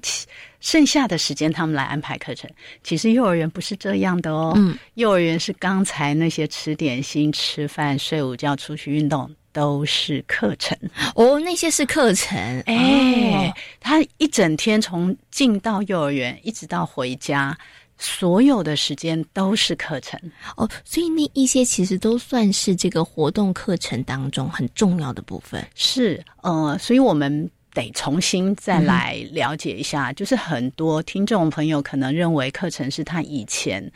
[0.60, 2.50] 剩下的时间他们来安排课程，
[2.84, 4.54] 其实幼儿园不是这样的哦。
[4.56, 10.76] 嗯，幼儿园是刚才那些吃点心、吃饭、睡午觉、出去运动都是课程
[11.14, 12.36] 哦，那些是课程。
[12.66, 17.56] 哎，他一整天从进到幼儿园一直到回家。
[18.04, 20.20] 所有的时间都是课程
[20.58, 25.64] 哦，所以那一些其实都算是这个活动课程当中很重要的部分。
[25.76, 33.92] 是呃，所以我们得重新再来了解一下，就是很多听众朋友可能认为课程是他以前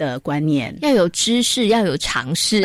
[0.00, 2.62] 的观念，要有知识，要有尝试，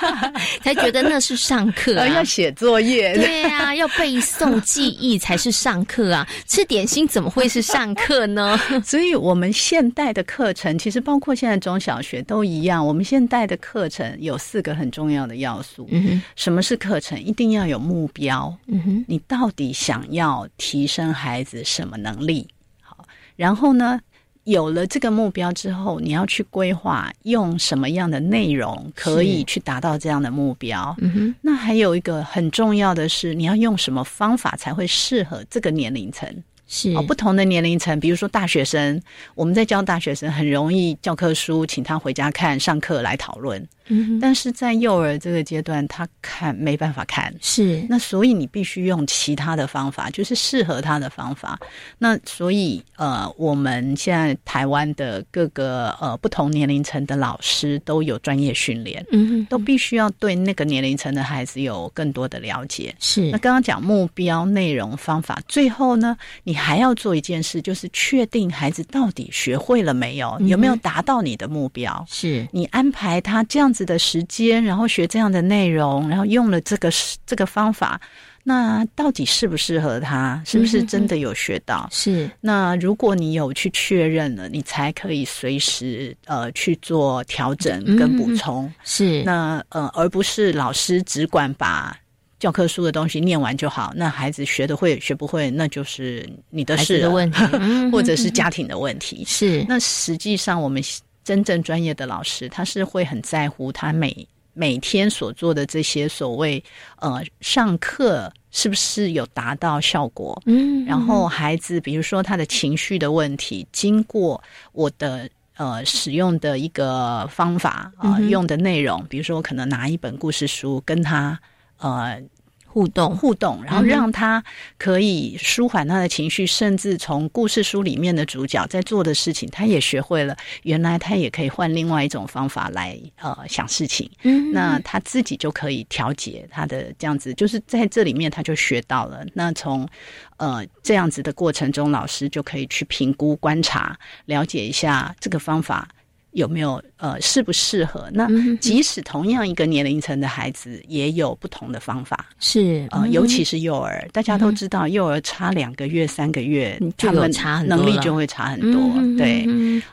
[0.62, 8.60] 才觉得那是上课啊， 要写作业，对啊，要背诵记忆才是上课啊， 吃点心怎么会是上课呢？
[8.84, 15.88] 所以，我们现代的课程其实包括现在中小学都一样，我们现代的课程有四个很重要的要素。
[15.90, 17.18] 嗯哼，什么是课程？
[17.18, 18.54] 一定要有目标。
[18.66, 22.46] 嗯哼，你到底想要提升孩子什么能力？
[22.82, 23.02] 好，
[23.34, 23.98] 然后呢，
[24.46, 30.94] 有了这个目标之后，你要去规划用什么样的内容可以去达到这样的目标。
[31.00, 36.28] 嗯哼，那还有一个很重要的是，你要用什么方法才会适合这个年龄层？
[36.66, 39.00] 是哦，不同的年龄层，比如说大学生，
[39.34, 43.66] 我们在教大学生，很容易教科书，请他回家看，上课来讨论。
[43.88, 51.56] 嗯，但是在幼儿这个阶段，他看没办法看，是那所以你必须用其他的方法，就是适合他的方法。
[51.96, 62.92] 那所以呃，我们现在台湾的各个呃不同年龄层的老师都有专业训练，嗯，都必须要对那个年龄层的孩子有更多的了解。
[62.98, 72.04] 是那刚刚讲目标、内容、方法，最后呢，你还要做一件事，就是确定孩子到底学会了没有，有没有达到你的目标。
[72.08, 73.66] 是你安排他这样。
[73.76, 76.90] 子的时间，然后学这样的内容，然后用了这个
[77.26, 78.00] 这个方法，
[78.42, 80.40] 那到底适不适合他？
[80.46, 81.86] 是不是真的有学到？
[81.92, 82.30] 是。
[82.40, 88.72] 那如果你有去确认了，你才可以随时呃去做调整跟补充。
[88.82, 89.22] 是。
[89.24, 91.94] 那呃，而不是老师只管把
[92.38, 93.92] 教科书的东西念完就好。
[93.96, 97.38] 那孩子学的会学不会，那就是你的事的问题，
[97.92, 99.24] 或者是家庭的问题。
[99.26, 99.64] 是。
[99.68, 100.82] 那实际上我们。
[101.26, 104.16] 真正专业的老师，他是会很在乎他每
[104.52, 106.62] 每天所做的这些所谓
[107.00, 110.40] 呃上课是不是有达到效果？
[110.46, 121.36] 嗯，然后孩子比如说他的情绪的问题，经过我的呃使用的一个方法啊，用的内容，比如说我可能拿一本故事书跟他
[121.78, 122.22] 呃。
[122.68, 124.44] 互动互动，然后让他
[124.76, 130.36] 可以舒缓他的情绪，甚至从故事书里面的主角在做的事情，他也学会了。
[130.64, 134.10] 原来他也可以换另外一种方法来呃想事情。
[134.24, 139.24] 嗯，那他自己就可以调节他的这样子，就是在这里面他就学到了。
[139.32, 139.88] 那从
[140.36, 145.88] 呃这样子的过程中，老师就可以去评估、观察、了解一下这个方法。
[146.36, 148.10] 有没有呃适不适合？
[148.12, 152.26] 那即使同样一个年龄层的孩子，也有不同的方法。
[152.38, 158.78] 是呃，尤其是幼儿，大家都知道，幼儿差两个月、三个月，他们差能力就会差很多。
[159.16, 159.48] 对，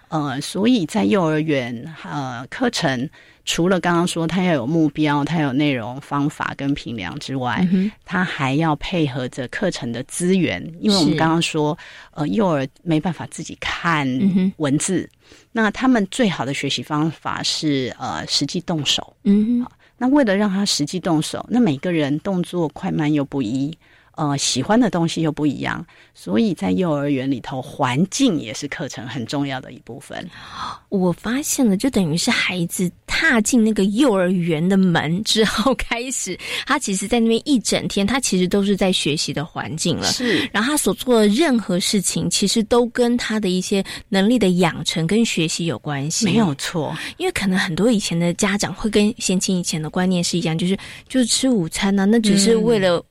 [0.09, 3.09] 呃，所以在幼儿园呃课程。
[3.45, 7.67] 除了刚刚说他要有目标，他有内容、方法跟评量之外，
[8.05, 10.63] 他还要配合着课程的资源。
[10.79, 11.77] 因为我们刚刚说，
[12.11, 14.07] 呃，幼儿没办法自己看
[14.57, 15.09] 文字，
[15.51, 19.15] 那他们最好的学习方法是呃实际动手。
[19.23, 19.65] 嗯，
[19.97, 23.77] 那为了让他实际动手，那每个人动作快慢又不一。
[24.15, 25.83] 呃，喜欢的东西又不一样，
[26.13, 30.29] 所以在幼儿园里头，环境也是课程很重要的一部分。
[30.89, 36.37] 我发现了，就等于是孩子踏进那个幼儿园的门之后 开始，
[36.67, 40.11] 他其实，在那边一整天，他其实都是在学习的环境了。
[40.11, 46.25] 是，然后他所做的任何事情，其实都跟他的一些能力的养成跟学习有关系。
[46.25, 50.77] 没有错，因为可能很多以前的家长会跟先秦以前的观念是一样，就是
[51.09, 53.03] 就是吃午餐呢，那只是为了。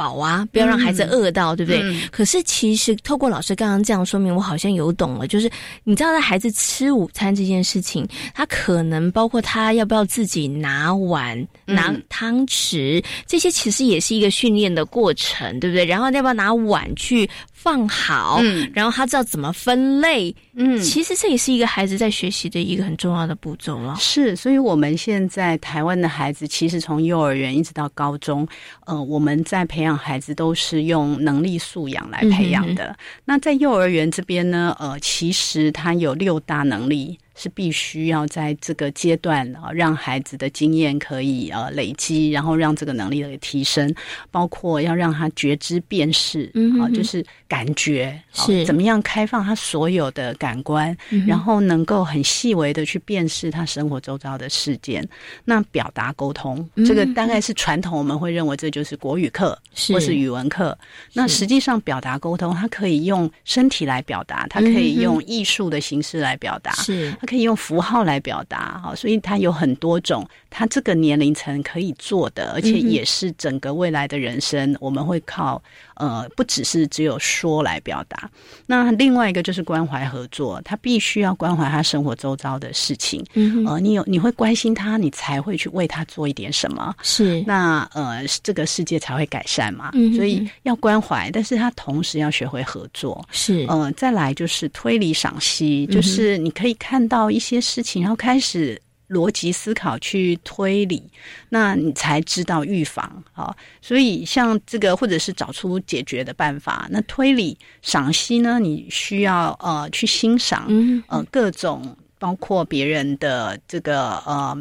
[0.00, 1.82] 饱啊，不要让孩子饿到，对不对？
[2.10, 5.26] 可是其实透过老师刚刚这样说明，我好像有懂了。
[5.26, 5.50] 就是
[5.84, 15.84] 你知道，在孩子吃午餐这件事情，他可能包括他要不要自己拿碗、拿汤匙，这些其实也是一个训练的过程，对不对？
[15.84, 17.28] 然后要不要拿碗去？
[17.62, 23.94] 放好，嗯，然后他知道怎么分类，嗯，其实这也是一个孩子在学习的一个很重要的步骤了。
[24.00, 28.48] 是，所以我们现在台湾的孩子，其实从幼儿园一直到高中，
[28.86, 32.96] 呃，我们在培养孩子都是用能力素养来培养的。
[33.26, 37.18] 那在幼儿园这边呢，呃，其实他有六大能力。
[37.40, 43.94] 是必须要在这个阶段啊，让孩子的经验可以呃累积，然后让这个能力的提升，
[44.30, 50.94] 包括要让他觉知辨识，嗯啊，就是感觉是怎么样开放他所有的感官，
[51.26, 55.08] 然后能够很细微的去辨识他生活周遭的事件。
[55.46, 60.76] 那表达沟通，这个大概是传统我们会认为这就是国语课或是语文课。
[61.14, 67.10] 那实际上表达沟通，它可以用身体来表达，它可以用艺术的形式来表达，是。
[67.30, 75.62] 可以用符号来表达哈，所以它有很多种，它这个年龄层可以做的，而且也是整个未来的人生，我们会靠
[75.94, 78.28] 呃，不只是只有说来表达。
[78.66, 83.24] 那另外一个就是关怀合作，他必须要关怀他生活周遭的事情，
[83.64, 87.44] 呃，你有你会关心他，你才会去为他做一点什么，是。
[87.46, 89.92] 那呃，这个世界才会改善嘛。
[90.16, 93.64] 所以要关怀，但是他同时要学会合作，是。
[93.68, 98.80] 呃，再来就是推理赏析，就是你可以看到一些事情，然后开始
[99.10, 101.02] 逻辑思考去推理，
[101.50, 103.54] 那你才知道预防啊。
[103.82, 106.86] 所以像这个，或者是找出解决的办法。
[106.90, 110.66] 那推理赏析呢，你需要呃去欣赏
[111.08, 114.56] 呃各种包括别人的这个呃。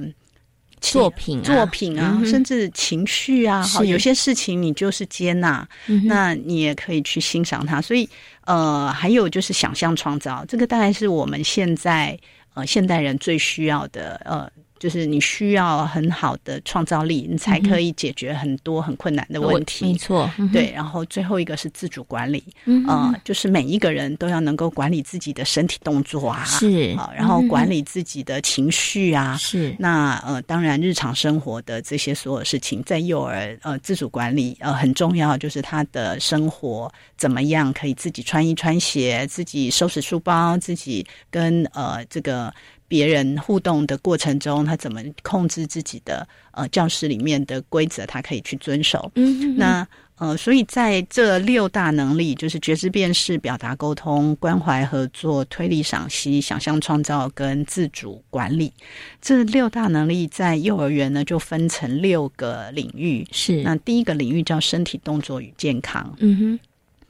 [0.82, 5.68] 作品、作品啊，甚至情绪啊，好，有些事情你就是接纳，
[6.06, 7.82] 那你也可以去欣赏它。
[7.82, 8.08] 所以，
[8.45, 12.18] 呃，还有就是想象创造，这个大概是我们现在
[12.66, 14.49] 现代人最需要的呃。
[14.80, 19.86] 就是你需要很好的创造力，你才可以解决很多很困难的问题。
[19.86, 20.72] 没错，对。
[20.72, 22.44] 然后最后一个是自主管理，
[22.88, 29.76] 啊，就是每一个人都要能够管理自己的身体动作啊，是啊，然后管理自己的情绪啊，是。
[29.78, 42.54] 那呃，当然日常生活的这些所有事情，在幼儿呃自主管理呃很重要，就是他的生活怎么样可以自己穿衣穿鞋，自己收拾书包，自己跟呃这个。
[42.90, 49.10] 别人互动的过程中，他怎么控制自己的呃教室里面的规则，他可以去遵守。
[49.16, 49.88] 嗯，那
[50.18, 58.74] 呃，所以在这六大能力，就是觉知、辨识、表达、沟通、关怀、合作、推理、赏析、想象、创造跟自主管理
[59.22, 63.26] 这六大能力，在幼儿园呢就分成六个领域。
[63.32, 66.14] 是，那第一个领域叫身体动作与健康。
[66.18, 66.60] 嗯哼，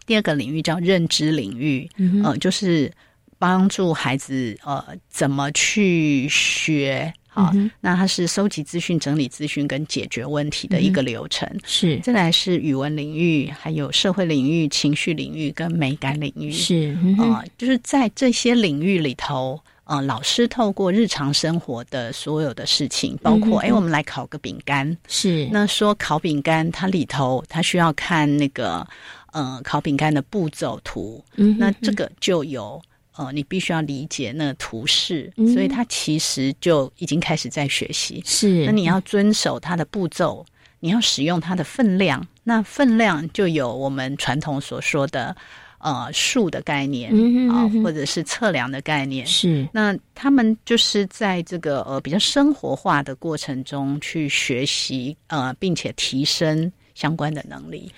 [0.06, 1.90] 第二个领域叫认知领域。
[1.96, 2.92] 嗯呃，就是。
[3.40, 11.48] 帮助孩子呃怎么去学好，那它是收集资讯、整理资讯跟解决问题的一个流程。
[11.64, 16.52] 是，再来是语文领域，还有社会领域、情绪领域跟美感领域。
[16.52, 24.98] 是啊，就是在这些领域里头，呃，老师透过日常生活的所有的事情，包括哎，我们来烤个饼干。
[25.08, 28.86] 是，那说烤饼干，它里头它需要看那个
[29.32, 31.24] 呃烤饼干的步骤图。
[31.36, 32.82] 嗯，那这个就有。
[33.20, 38.24] 哦，你必须要理解那图示，所以他其实就已经开始在学习。
[38.26, 40.46] 是，那你要遵守它的步骤，
[40.80, 42.26] 你要使用它的分量。
[42.46, 45.36] 那分量就有我们传统所说的
[45.80, 47.12] 呃数的概念
[47.52, 49.28] 啊，或者是测量的概念。
[49.28, 57.92] 是，那他们就是在这个呃比较生活化的过程中去学习呃，并且提升相关的能力。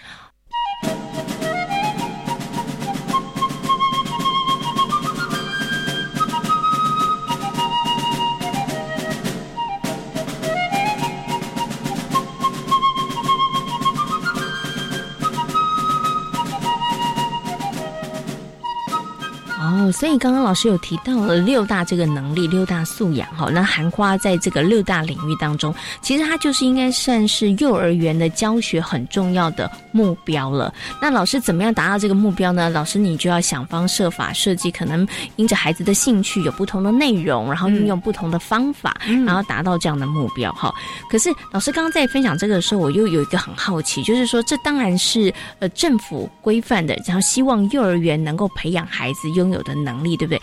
[19.82, 30.74] 哦，所以刚刚老师有提到了六大这个能力，六大素养哈，那含花在这个六大领域当中，其实它就是应该算是幼儿园的教学很重要的目标了。
[31.02, 32.70] 那老师怎么样达到这个目标呢？
[32.70, 35.08] 老师你就要想方设法设计，可能
[35.38, 40.74] 因着孩子的兴趣有不同的内容，然后运用不同的方法，然后达到这样的目标哈。
[41.10, 49.62] 可是老师刚刚在分享这个的时候，我又有一个很好奇，就是说这当然是呃政府规范的，然后希望幼儿园能够培养孩子拥有。
[49.62, 50.42] 的能力对不对？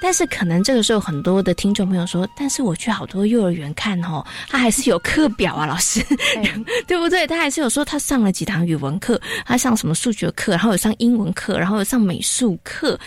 [0.00, 6.04] 但是可能这个时候很多的听众朋友说，但是我去好多幼儿园看哦，他还是有课表啊，老师，
[6.88, 7.24] 对不对？
[7.26, 12.98] 他还是有说他上了几堂语文课，他上什么数学课，然后有上英文课，然后有上美术课，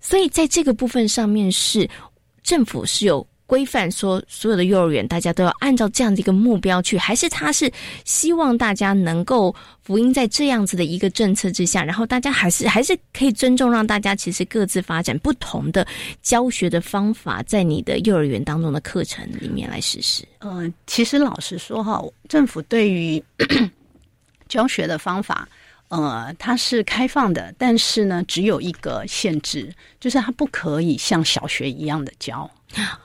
[0.00, 1.88] 所以在这个部分上面是
[2.42, 3.26] 政府是有。
[3.48, 7.72] 规范说，所有的幼儿园大家都要按照这样的一个目标去，还是他是
[8.04, 15.86] 希望大家能够福音在这样子的一个政策之下，然后大家还是还是可以尊重，让大家其实各自发展不同的
[16.20, 20.22] 教学的方法，在你的幼儿园当中的课程里面来实施。
[20.40, 23.22] 嗯，其实老实说哈，政府对于
[24.46, 25.48] 教学的方法。
[25.88, 32.50] 呃，它是开放的，但是呢，只有一个限制，就是它不可以像小学一样的教，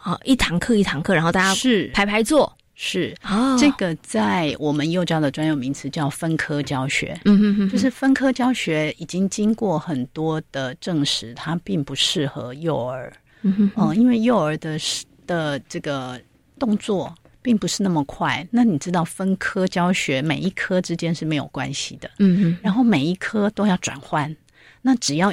[0.02, 1.90] 啊，一堂课一堂课，然后大家是。
[1.94, 3.16] 排排坐，是。
[3.22, 13.14] 啊，这个在我们幼教的专有名词叫分科教学，嗯哼哼，就是分科教学已经经过很多的证实，它并不适合幼儿，
[13.44, 14.78] 嗯哼，因为幼儿的
[15.26, 16.20] 的这个
[16.60, 17.16] 动作。
[17.44, 18.48] 并不是那么快。
[18.50, 22.10] 那你知道分科教学，每一科之间是没有关系的。
[22.18, 22.58] 嗯嗯。
[22.64, 24.36] 然后每一科都要转换，
[24.82, 25.32] 那只要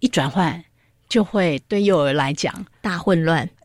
[0.00, 0.64] 一转换，
[1.14, 3.48] 就会对幼儿来讲大混乱。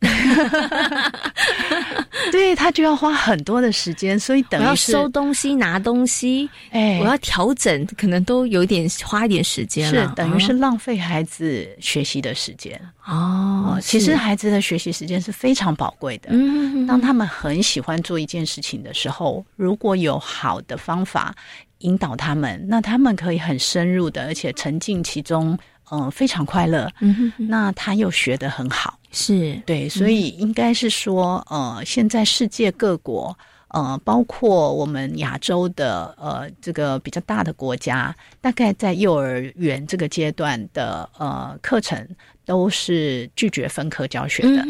[2.32, 13.80] 对他就要花很多的时间，所以等于收东西、拿东西，哎，我要调整，可能都有点花一点时间了，是等于是浪费孩子学习的时间哦。
[13.82, 16.30] 其实孩子的学习时间是非常宝贵的。
[16.32, 21.34] 嗯，当他们很喜欢做一件事情的时候，如果有好的方法
[21.80, 25.58] 引导他们，那他们可以很深入的，而且沉浸其中。
[25.92, 26.92] 嗯，非常快乐。
[27.00, 33.38] 嗯哼，那他又学得很好，是对，所以应该是说，呃，现在世界各国，
[33.70, 42.08] 呃，包括我们亚洲的，呃，这个比较大的国家，大概在幼儿园这个阶段的呃课程。
[42.50, 44.66] 都是拒绝分科教学的，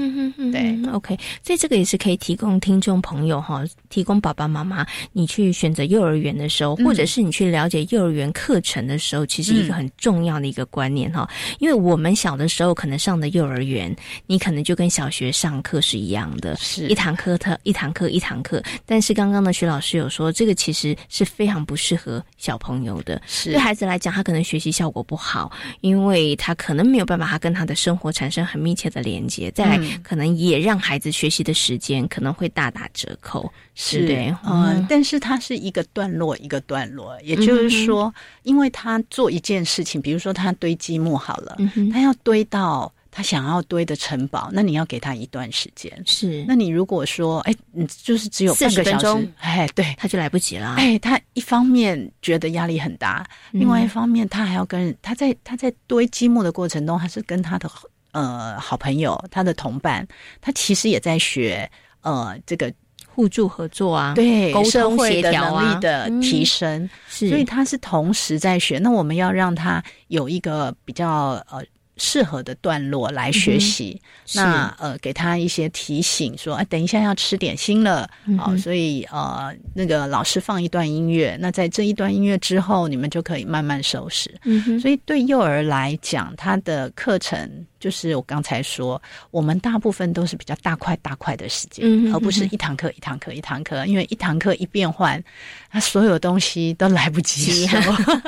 [0.52, 11.26] 对，OK，所以这个也是可以提供听众朋友哈，提供爸爸妈妈，你去选择幼儿园的时候，或者是你去了解幼儿园课程的时候，其实一个很重要的一个观念哈，
[11.60, 13.96] 因为我们小的时候可能上的幼儿园，
[14.28, 16.86] 你可能就跟小学上课是一样的，是。
[16.90, 23.52] 一堂课特一堂课一堂课，但是刚刚呢徐老师有说，这个其实是非常不适合小朋友的，是。
[23.52, 38.12] 对孩子来讲，他可能学习效果不好，因为他可能没有办法，他跟他的生活产生很密切的连接，再来可能也让孩子学习的时间可能会大打折扣，是对，嗯，但是它是一个段落一个段落，也就是说，
[38.44, 41.58] 因为他做一件事情，比如说他堆积木好了，
[41.92, 57.70] 他要堆到他想要堆的城堡，那你要给他一段时间，是，那你如果说，哎，你就是只有半个小时，哎，对，他就来不及了，哎，他一方面觉得压力很大，另外一方面他还要跟他在他在堆积木的过程中，他是跟他的。
[58.12, 60.04] 呃，好朋友，他的同伴，
[60.42, 61.70] 他其实也在学
[62.02, 62.74] 呃，这个
[63.06, 68.80] 互助合作啊，对，沟通协调能力的提升，所以他是同时在学。
[68.80, 71.64] 那我们要让他有一个比较呃。
[72.00, 74.02] 适合的段落来学习，
[74.34, 84.34] 那呃，给他一些提醒，说啊，等一下要吃点心了，好，所以呃，那个老师放一段音乐，那在这一段音乐之后，你们就可以慢慢收拾。
[84.82, 95.22] 所以对幼儿来讲，他的课程就是我刚才说，我们大部分都是比较大块大块的时间，而不是一堂课一堂课一堂课，因为一堂课一变换，
[95.70, 97.78] 他所有东西都来不及收。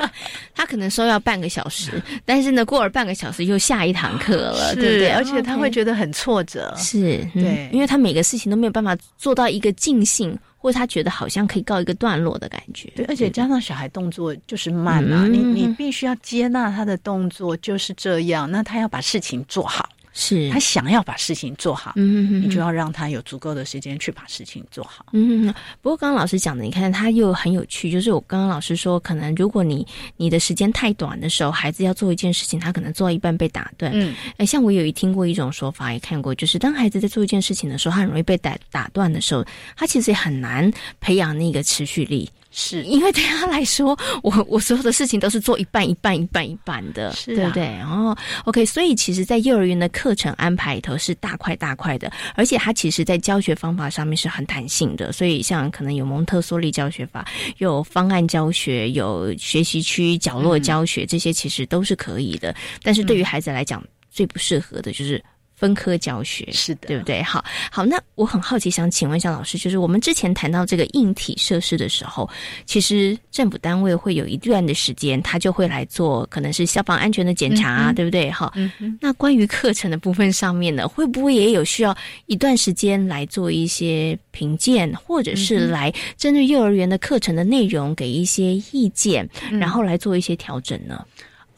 [0.54, 3.58] 他可能收要半个小时，但是呢，过了半个小时又。
[3.62, 5.10] 下一堂课了，对不对？
[5.10, 12.88] 而且他会觉得很挫折，是对，因为他每个事情都没有办法做到一个尽兴，或者他觉得好像可以告一个段落的感觉。
[12.94, 19.88] 对，而且加上小孩动作就是慢嘛，你你必须要接纳他的动作就是这样，那他要把事情做好。
[20.12, 25.06] 是他想要把事情做好，嗯，你就要让他有足够的时间去把事情做好。
[25.12, 29.86] 嗯，不过刚刚老师讲的，你看他又很有趣，就是我刚刚老师说，可能如果你
[30.16, 33.90] 你的时间太短的时候，孩子要做一件事情，他可能做到一半被打断。
[33.94, 39.44] 嗯，哎，像我有一听过一种说法，也看过，就是当孩子在做一件事情的时候，他很容易被打打断的时候，
[39.76, 42.30] 他其实也很难培养那个持续力。
[42.54, 47.62] 是因为对他来说，我 我所有的事情都是做一半一半一半一半的，对不对？
[47.64, 55.10] 然后 OK，所以其实，在幼儿园的课程安排里头是大块大块的，而且他其实在教学方法上面是很弹性的。
[55.12, 57.26] 所以像可能有蒙特梭利教学法，
[57.56, 62.54] 有方案教学，有学习区角落教学，这些其实都是可以的。
[62.82, 65.22] 但是对于孩子来讲，最不适合的就是。
[65.62, 67.22] 分科教学是的，对不对？
[67.22, 72.28] 好，好，那我很好奇，想请问一下老师，就是我们之前谈到这个硬体设施的时候，
[72.66, 78.28] 其实政府单位会有一段的时间，他就会来做可能是消防安全的检查，对不对？
[78.28, 78.52] 哈，
[79.00, 81.96] 那关于课程的部分上面呢，会不会也有需要
[82.26, 91.06] 一段时间来做一些评鉴，或者是来针对幼儿园的课程的内容给一些意见，然后来做一些调整呢？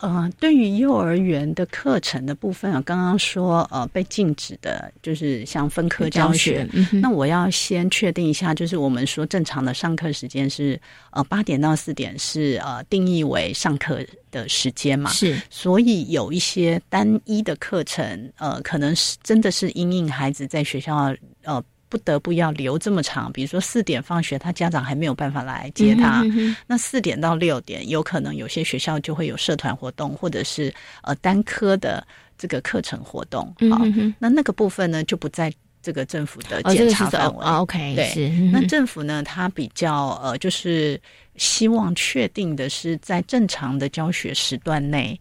[0.04, 6.68] 呃，对于幼儿园的课程的部分啊，刚刚说呃被禁止的，就是像分科教学。
[6.92, 10.78] 那我要先确定一下，就是我们说正常的上课时间是
[11.12, 15.08] 呃八点到四点，是呃定义为上课的时间嘛？
[15.08, 15.40] 是。
[15.48, 21.64] 所以有一些单一的课程，呃，可能是真的是因应孩子在学校呃。
[21.94, 26.24] 不得不要留这么长，比如说四点放学，他家长还没有办法来接他。
[26.66, 30.74] 那四点到六点，有可能有些学校就会有社团活动，或者是
[31.04, 32.04] 呃单科的
[32.36, 33.46] 这个课程活动。
[33.70, 33.84] 好，
[34.18, 37.46] 那那个部分呢，就不在这个政府的检查范围。
[37.46, 38.28] OK，对。
[38.50, 41.00] 那政府呢，他比较呃，就是
[41.36, 45.16] 希望确定的是，在正常的教学时段内，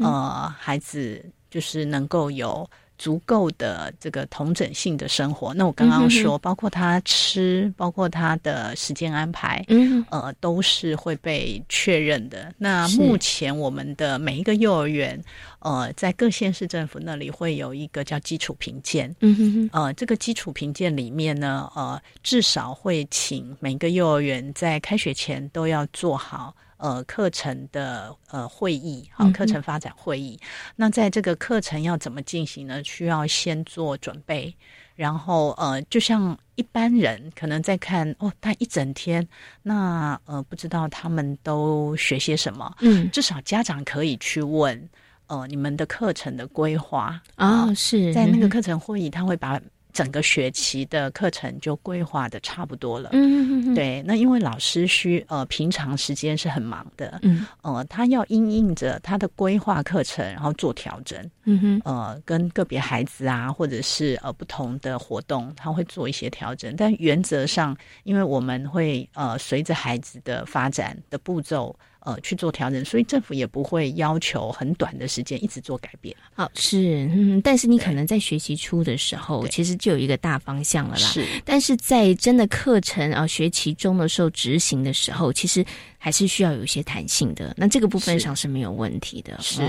[0.00, 2.68] 呃，孩子就是能够有。
[2.98, 5.52] 足够的这个同整性的生活。
[5.54, 12.52] 那我刚刚说，包括他吃，包括他的时间安排，嗯，呃，都是会被确认的。
[12.58, 15.22] 那目前我们的每一个幼儿园，
[15.60, 26.54] 呃，在各县市政府那里会有一个叫基础评鉴，嗯哼哼，呃，这个基础评鉴里面呢，呃，至少会请每个幼儿园在开学前都要做好。
[26.78, 30.38] 呃，课程的呃会议，好，课程发展会议。
[30.76, 32.82] 那在这个课程要怎么进行呢？
[32.84, 34.54] 需要先做准备，
[34.94, 39.26] 然后呃，就像一般人可能在看哦，他一整天，
[39.62, 42.76] 那呃，不知道他们都学些什么。
[42.80, 44.88] 嗯，至少家长可以去问，
[45.28, 49.60] 呃，你们的课程的规划啊，是在那个课程会议，他会把。
[49.96, 53.08] 整个学期的课程就规划的差不多了。
[53.14, 53.16] 嗯
[53.48, 54.02] 嗯嗯，对。
[54.06, 61.18] 那因为老师需呃平常时间是很忙的，嗯，呃，他要因应着他的规划课程，然后做调整。
[61.44, 66.74] 嗯哼，呃，跟个别孩子啊，或者是呃不同的活动，他会做一些调整。
[66.76, 67.74] 但原则上，
[68.04, 71.74] 因为我们会呃随着孩子的发展的步骤。
[72.06, 76.14] 呃，去做调整，所以政府也不会要求很短的时间一直做改变。
[76.34, 80.98] 好，是，嗯，但是你可能在学习初的时候，其实就有一个大方向了啦。
[80.98, 85.64] 是，但是在真的课程啊学期中的时候执行的时候，其实。
[86.06, 89.36] 还是需要有一些弹性的，那这个部分上是没有问题的。
[89.40, 89.60] 是，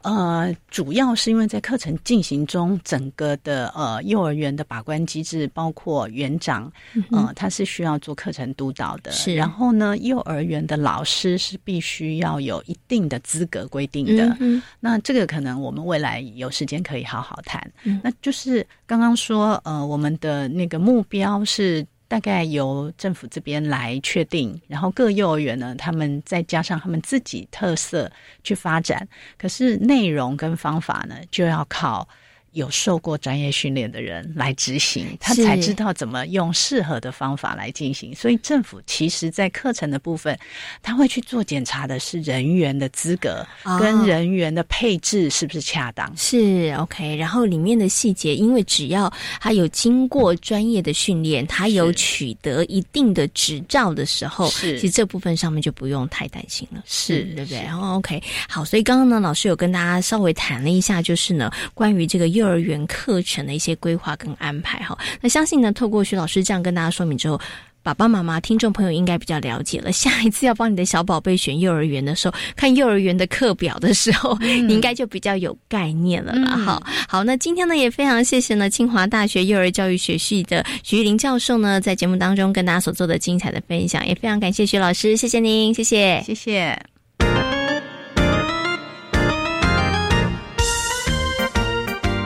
[0.00, 6.72] 呃，主要是因为在课程进行中，整个的呃幼儿园的把关机制，包括园长，
[7.10, 9.12] 呃，他是需要做课程督导的。
[9.12, 14.34] 是，然后呢，幼儿园的老师是必须要有一定的资格规定的。
[14.40, 17.70] 嗯，那这个可能我们未来有时间可以好好谈。
[18.02, 21.86] 那就是刚刚说，呃，我们的那个目标是。
[22.12, 28.12] 大概由政府这边来确定，然后各幼儿园呢，他们再加上他们自己特色
[28.44, 29.08] 去发展。
[29.38, 32.06] 可是内容跟方法呢，就要靠。
[32.52, 38.14] 有受过专业训练的人来执行，他才知道怎么用适合的方法来进行。
[38.14, 40.38] 所以政府其实，在课程的部分，
[40.82, 43.46] 他会去做检查的是人员的资格
[43.78, 46.12] 跟人员的配置是不是恰当。
[46.16, 54.78] 是 OK，然后里面的细节，因为只要他有经过专业的训练，他有取得一定的执照的时候，是。
[54.78, 57.62] 其实这部分上面就不用太担心了，是对不对？
[57.62, 67.40] 然后 OK，好，所以刚刚呢，老师有跟大家稍微谈了一下，就是呢，关于这个幼幼儿园课程的一些规划跟安排哈，那相信呢，透过徐老师这样跟大家说明之后，
[67.84, 69.92] 爸爸妈妈、听众朋友应该比较了解了。
[69.92, 76.56] 下一次要帮你的小宝贝选幼儿园的时候，看幼儿园的课表的时候，你应该就比较有概念了啦。
[76.56, 86.91] 好，好，那今天呢，也非常谢谢呢，清华大学幼儿教育学系的徐玉林教授呢，在节目当中跟大家所做的精彩的分享，也非常感谢徐老师，谢谢您，谢谢，谢谢。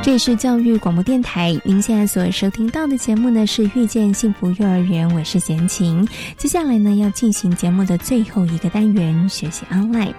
[0.07, 6.07] 这里是教育广播电台，您现在所收听到的节目呢是《遇见幸福幼儿园》，我是贤琴。
[6.36, 10.14] 接下来呢要进行节目的最后一个单元——学习 online。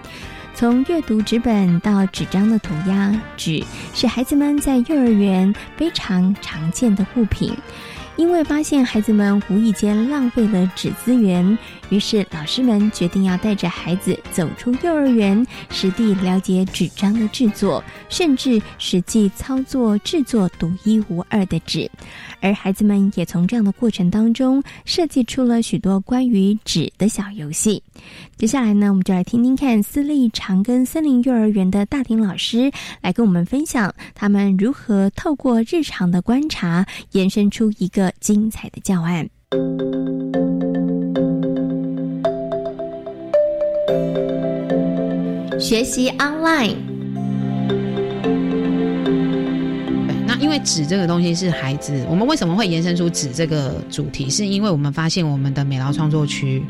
[0.54, 3.64] 从阅读纸本到纸张的涂鸦，纸
[3.94, 7.54] 是孩子们在幼儿园非常常见的物品。
[8.18, 11.58] 因为发现孩子们无意间浪费了纸资源，
[11.90, 21.90] 于是老师们决定要带着孩子走出幼儿园，实地了解纸张的制作，甚至实际操作制作独一无二的纸。
[22.42, 27.82] 而孩子们也从这样的过程当中设计出了许多关于纸的小游戏。
[28.36, 39.28] 接下来呢，我们就来听听看私立长庚森林幼儿园的大婷老师来跟我们分享，他们如何透过日常的观察，延伸出一个精彩的教案。
[45.60, 46.76] 学习 online。
[50.40, 54.30] 因为纸这个东西是孩子，我们为什么会延伸出纸这个主题？
[54.30, 56.64] 是因为我们发现我们的美劳创作区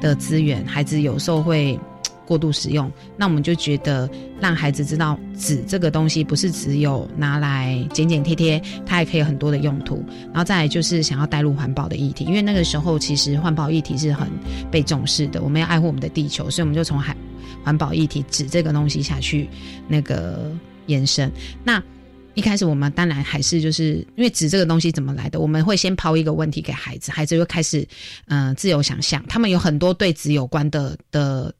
[0.00, 1.78] 的资源，孩子有时候会
[2.26, 4.08] 过度使用，那我们就觉得
[4.40, 10.04] 让孩子知道纸这个东西不是只有拿来剪剪贴贴，它还可以有很多的用途。
[10.26, 14.28] 然后再来就是想要带入环保的议题，因为那个时候其实环保议题是很
[14.70, 17.16] 被重视的，我们要爱护我们的地球，所以我们就从海
[17.64, 19.48] 环保议题纸这个东西下去
[19.88, 20.50] 那个
[20.86, 21.30] 延伸。
[21.64, 21.82] 那
[22.34, 27.86] 一开始我们当然还是就是因为纸这个东西怎么来的，我们会先抛一个问题给孩子，孩子就开始
[28.26, 31.54] 嗯自由想象，他们有很多对纸有关的的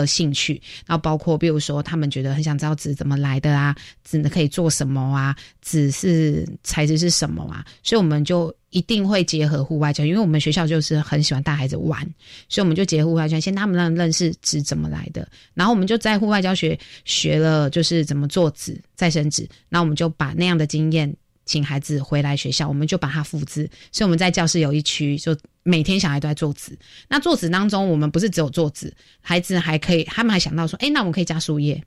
[0.00, 12.00] 的兴趣，然后包括比如说他们觉得很想知道纸怎么来的啊，纸可以做什么啊，纸是材质是什么啊，所以我们就一定会结合户外教，因为我们学校就是很喜欢带孩子玩，
[12.48, 21.14] 所以我们就结合户外教，先他们让认识纸怎么来的，然后我们就在户外教学学了就是怎么做纸再生纸，那我们就把那样的经验
[21.44, 26.78] 请孩子回来学校，我们就把它复制，所以我们在教室有一区，就每天小孩都在做纸。
[27.08, 31.82] 那做纸当中，我们不是只有做纸，孩子还可以，他们还想到说，哎，那我们可以加树叶，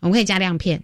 [0.00, 0.82] 我们可以加亮片，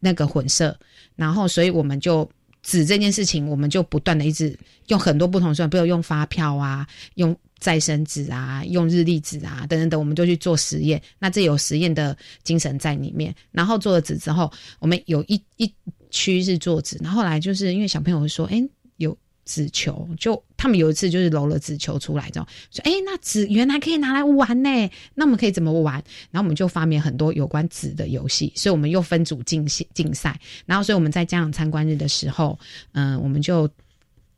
[0.00, 0.78] 那个混色，
[1.16, 2.30] 然后所以我们就。
[2.66, 6.86] 纸这件事情，我们就不断的一直用很多不同算，比如用发票啊，
[7.16, 10.98] 用再生纸啊，用日历纸啊，等等等，我们就去做实验。
[11.18, 13.34] 那这有实验的精神在里面。
[13.50, 15.70] 然后做了纸之后，我们有一一
[16.14, 18.62] 区是做纸，然后后来就是因为小朋友会说，哎。
[18.98, 25.94] 有纸球就他们有一次就是揉了纸球出来，之后说：“哎，那纸原来可以拿来玩呢，那我们可以怎么玩？”
[26.30, 30.38] 然后我们就发明很多有关纸的游戏，所以我们又分组竞竞赛。
[30.64, 32.56] 然后，所以我们在家长参观日的时候，
[32.92, 33.68] 嗯，我们就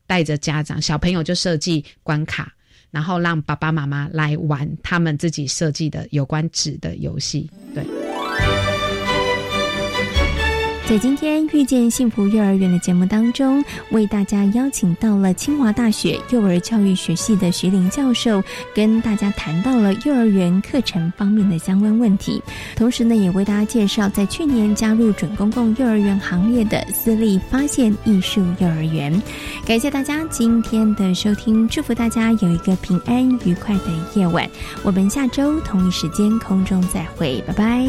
[0.07, 2.51] 带着家长小朋友就设计关卡，
[2.91, 8.16] 然后让爸爸妈妈来玩他们自己设计的有关纸的游戏，对。
[10.89, 18.41] 在今天遇见幸福幼儿园的节目当中，为大家邀请到了清华大学幼儿教育学系的徐玲教授，
[18.73, 22.41] 跟大家谈到了幼儿园课程方面的相关问题。
[22.77, 29.21] 同时呢，也为大家介绍在去年加入准公共幼儿园行列的私立发现艺术幼儿园。
[29.67, 34.49] 感谢大家今天的收听，祝福大家有一个平安愉快的夜晚。
[34.85, 37.89] 我们下周同一时间空中再会，拜拜。